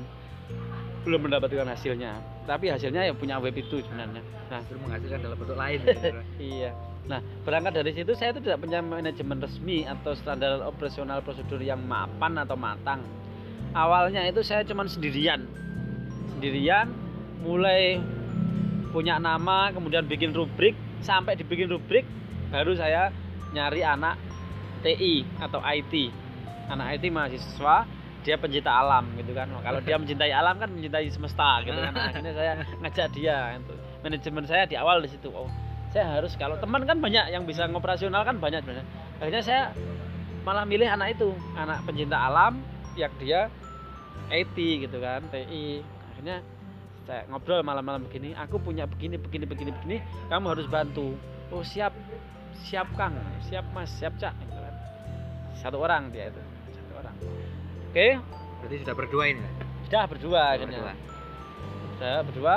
[1.04, 2.20] belum mendapatkan hasilnya.
[2.44, 4.22] Tapi hasilnya ya punya web itu sebenarnya.
[4.50, 5.80] Nah, Justru menghasilkan dalam bentuk lain.
[5.88, 6.10] gitu.
[6.42, 6.72] Iya.
[7.10, 11.82] Nah, berangkat dari situ saya itu tidak punya manajemen resmi atau standar operasional prosedur yang
[11.82, 13.02] mapan atau matang.
[13.74, 15.46] Awalnya itu saya cuma sendirian.
[16.38, 16.90] Sendirian
[17.42, 17.98] mulai
[18.90, 20.74] punya nama, kemudian bikin rubrik,
[21.06, 22.04] sampai dibikin rubrik
[22.50, 23.14] baru saya
[23.54, 24.18] nyari anak
[24.82, 25.94] TI atau IT.
[26.70, 27.86] Anak IT mahasiswa
[28.24, 29.48] dia pencinta alam gitu kan.
[29.64, 31.94] Kalau dia mencintai alam kan mencintai semesta gitu kan.
[31.96, 32.52] Nah, akhirnya saya
[32.84, 33.76] ngajak dia itu.
[34.00, 35.28] Manajemen saya di awal di situ.
[35.32, 35.48] Oh,
[35.90, 38.86] saya harus kalau teman kan banyak yang bisa ngoperasional kan banyak sebenarnya
[39.18, 39.62] akhirnya saya
[40.46, 42.62] malah milih anak itu anak pencinta alam
[42.94, 43.50] yang dia
[44.30, 45.82] IT gitu kan TI
[46.14, 46.46] akhirnya
[47.10, 49.98] saya ngobrol malam-malam begini aku punya begini begini begini begini
[50.30, 51.18] kamu harus bantu
[51.50, 51.98] oh siap
[52.70, 53.18] siap Kang
[53.50, 54.74] siap Mas siap Cak gitu kan.
[55.58, 57.16] satu orang dia itu satu orang
[57.90, 58.08] oke.
[58.62, 59.44] Berarti sudah berdua ini.
[59.90, 60.80] Sudah berdua akhirnya.
[60.80, 60.96] Berdua.
[62.00, 62.56] saya berdua.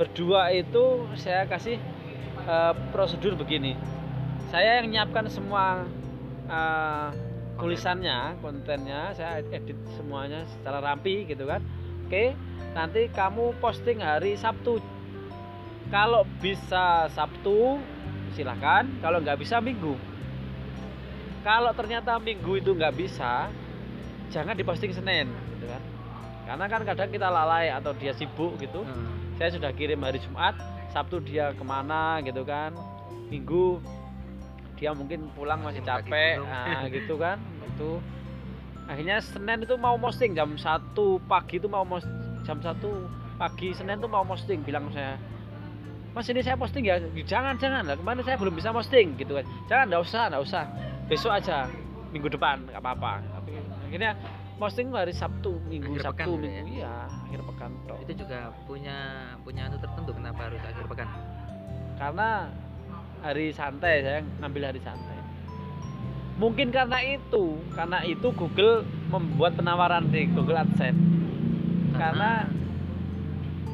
[0.00, 0.84] Berdua itu
[1.18, 1.76] saya kasih
[2.46, 3.76] eh, prosedur begini.
[4.48, 5.84] Saya yang nyiapkan semua
[6.48, 7.08] eh,
[7.58, 9.12] tulisannya kontennya.
[9.12, 11.60] Saya edit semuanya secara rapi gitu kan.
[12.06, 12.32] Oke.
[12.70, 14.78] Nanti kamu posting hari Sabtu.
[15.90, 17.82] Kalau bisa Sabtu
[18.38, 19.98] silahkan kalau nggak bisa Minggu.
[21.42, 23.50] Kalau ternyata Minggu itu nggak bisa
[24.30, 25.28] jangan diposting Senin
[25.58, 25.82] gitu kan.
[26.46, 28.82] Karena kan kadang kita lalai atau dia sibuk gitu.
[28.82, 29.18] Hmm.
[29.40, 30.52] saya sudah kirim hari Jumat
[30.92, 32.76] Sabtu dia ke mana gitu kan.
[33.32, 33.80] Minggu
[34.80, 37.36] dia mungkin pulang masih capek nah, gitu kan
[37.68, 38.00] itu
[38.88, 40.96] akhirnya Senin itu mau posting jam 1
[41.28, 42.08] pagi itu mau mos
[42.48, 42.80] jam 1
[43.36, 45.20] pagi Senin itu mau posting bilang saya
[46.10, 46.98] Mas ini saya posting ya?
[47.22, 49.46] Jangan jangan lah kemarin saya belum bisa posting gitu kan.
[49.70, 50.64] Jangan nggak usah nggak usah.
[51.06, 51.70] Besok aja
[52.10, 53.22] minggu depan nggak apa-apa
[53.90, 54.14] akhirnya
[54.62, 56.62] posting hari Sabtu minggu Akhir pekan Sabtu ya?
[56.62, 57.98] minggu iya akhir pekan toh.
[58.06, 58.38] Itu juga
[58.70, 58.96] punya
[59.42, 61.10] punya anu tertentu kenapa harus akhir pekan?
[62.00, 62.48] karena
[63.20, 65.20] hari santai saya ngambil hari santai
[66.40, 70.96] mungkin karena itu karena itu Google membuat penawaran di Google AdSense
[71.92, 72.48] karena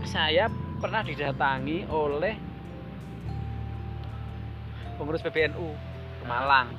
[0.03, 0.51] saya
[0.83, 2.35] pernah didatangi oleh
[4.99, 5.69] pengurus PBNU
[6.19, 6.75] ke Malang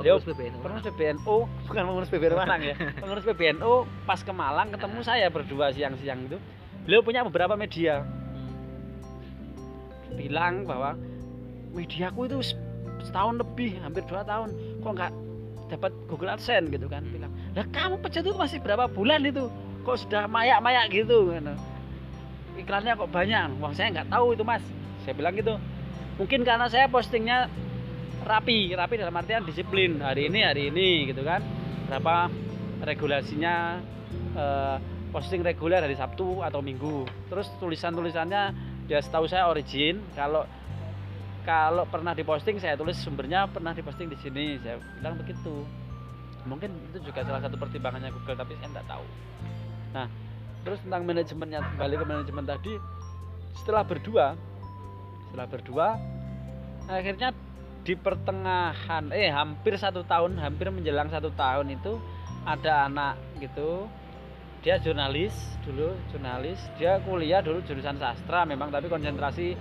[0.00, 0.58] pengurus PBNU.
[0.64, 1.36] pengurus PBNU
[1.68, 2.74] bukan pengurus PBNU Malang ya.
[2.98, 3.72] Pengurus PBNU
[4.08, 6.38] pas ke Malang ketemu saya berdua siang-siang itu.
[6.88, 8.02] Beliau punya beberapa media.
[10.16, 10.96] Bilang bahwa
[11.76, 12.56] mediaku itu
[13.00, 14.52] setahun lebih hampir dua tahun
[14.84, 15.12] kok nggak
[15.70, 19.50] dapat Google AdSense gitu kan bilang lah kamu pecat itu masih berapa bulan itu?
[19.80, 21.32] Kok sudah mayak-mayak gitu?
[21.32, 21.56] Kan.
[22.58, 23.56] iklannya kok banyak?
[23.58, 24.60] Wah saya nggak tahu itu mas.
[25.02, 25.56] Saya bilang gitu.
[26.20, 27.48] Mungkin karena saya postingnya
[28.24, 29.98] rapi rapi dalam artian disiplin.
[30.00, 31.42] Hari ini hari ini gitu kan.
[31.88, 32.30] Berapa
[32.84, 33.80] regulasinya
[34.36, 34.76] eh,
[35.10, 37.04] posting reguler hari Sabtu atau Minggu.
[37.28, 38.54] Terus tulisan tulisannya
[38.86, 40.00] ya setahu saya origin.
[40.14, 40.46] Kalau
[41.42, 44.60] kalau pernah diposting saya tulis sumbernya pernah diposting di sini.
[44.62, 45.66] Saya bilang begitu.
[46.48, 49.06] Mungkin itu juga salah satu pertimbangannya Google tapi saya tidak tahu.
[49.92, 50.06] Nah
[50.60, 52.74] terus tentang manajemennya kembali ke manajemen tadi.
[53.60, 54.26] Setelah berdua
[55.30, 55.86] setelah berdua
[56.90, 57.30] akhirnya
[57.80, 61.96] di pertengahan eh hampir satu tahun hampir menjelang satu tahun itu
[62.44, 63.88] ada anak gitu.
[64.60, 65.32] Dia jurnalis
[65.64, 66.60] dulu jurnalis.
[66.76, 69.56] Dia kuliah dulu jurusan sastra memang tapi konsentrasi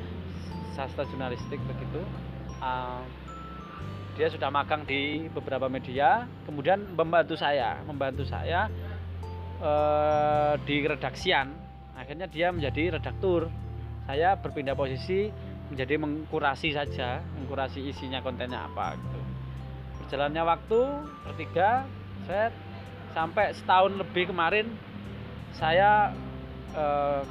[0.75, 2.03] sastra jurnalistik begitu.
[2.59, 2.99] Ah,
[4.19, 6.27] dia sudah magang di beberapa media.
[6.43, 8.67] Kemudian membantu saya membantu saya
[9.63, 11.47] eh, di redaksian.
[11.95, 13.47] Akhirnya dia menjadi redaktur.
[14.03, 15.31] Saya berpindah posisi
[15.69, 19.19] menjadi mengkurasi saja mengkurasi isinya kontennya apa gitu.
[20.03, 20.79] Berjalannya waktu
[21.25, 21.85] bertiga
[22.25, 22.49] saya
[23.13, 24.69] sampai setahun lebih kemarin
[25.53, 26.13] saya
[26.73, 27.21] eh,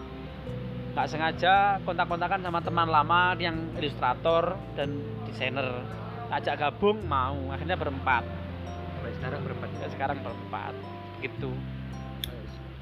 [0.95, 4.99] nggak sengaja kontak-kontakan sama teman lama yang ilustrator dan
[5.31, 5.83] desainer.
[6.29, 7.39] Ajak gabung mau.
[7.55, 8.27] Akhirnya berempat.
[8.99, 9.69] Sampai sekarang berempat.
[9.79, 9.89] ya?
[9.89, 10.75] Sekarang berempat.
[11.23, 11.51] Gitu.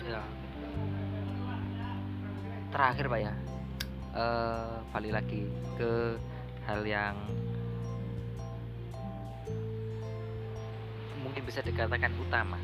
[0.08, 0.22] Ya.
[2.72, 3.55] Terakhir Pak ya.
[4.96, 5.44] Balik lagi
[5.76, 6.16] ke
[6.64, 7.12] hal yang
[11.20, 12.56] mungkin bisa dikatakan utama.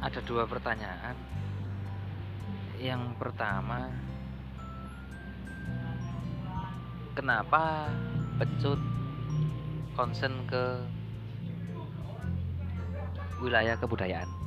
[0.00, 1.12] Ada dua pertanyaan.
[2.80, 3.92] Yang pertama,
[7.12, 7.92] kenapa
[8.40, 8.80] pecut
[9.92, 10.80] concern ke
[13.42, 14.37] wilayah kebudayaan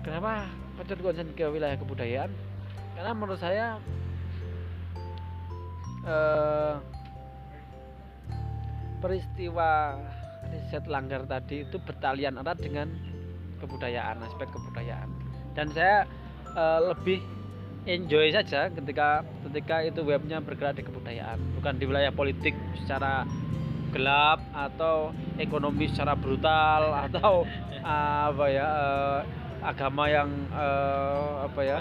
[0.00, 0.48] Kenapa
[0.80, 2.32] pecut konsen ke wilayah kebudayaan?
[2.96, 3.76] Karena menurut saya
[6.08, 6.74] eh,
[9.04, 10.00] peristiwa
[10.48, 12.88] riset langgar tadi itu bertalian erat dengan
[13.60, 15.08] kebudayaan, aspek kebudayaan.
[15.52, 16.08] Dan saya
[16.56, 17.20] eh, lebih
[17.84, 19.20] enjoy saja ketika
[19.52, 23.28] ketika itu webnya bergerak di kebudayaan, bukan di wilayah politik secara
[23.92, 27.44] gelap atau ekonomi secara brutal atau
[27.84, 31.78] apa ya eh, agama yang eh, apa ya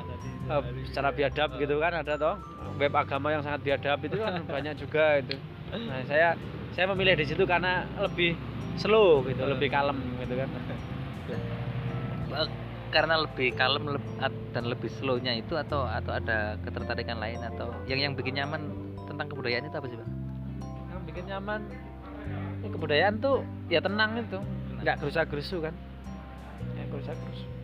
[0.51, 0.61] eh,
[0.91, 2.35] secara biadab gitu kan ada toh.
[2.79, 5.35] Web agama yang sangat biadab itu kan banyak juga itu.
[5.87, 6.35] Nah saya
[6.75, 8.35] saya memilih di situ karena lebih
[8.79, 10.49] slow gitu lebih kalem gitu kan.
[12.35, 12.49] Eh,
[12.89, 14.01] karena lebih kalem
[14.49, 18.65] dan lebih slownya itu atau atau ada ketertarikan lain atau yang yang bikin nyaman
[19.05, 20.11] tentang kebudayaan itu apa sih bang?
[20.89, 21.61] yang bikin nyaman
[22.65, 24.39] ya kebudayaan tuh ya tenang itu.
[24.79, 25.75] Nggak gerusa gerusu kan.
[26.75, 27.58] Ya gerusa gerusu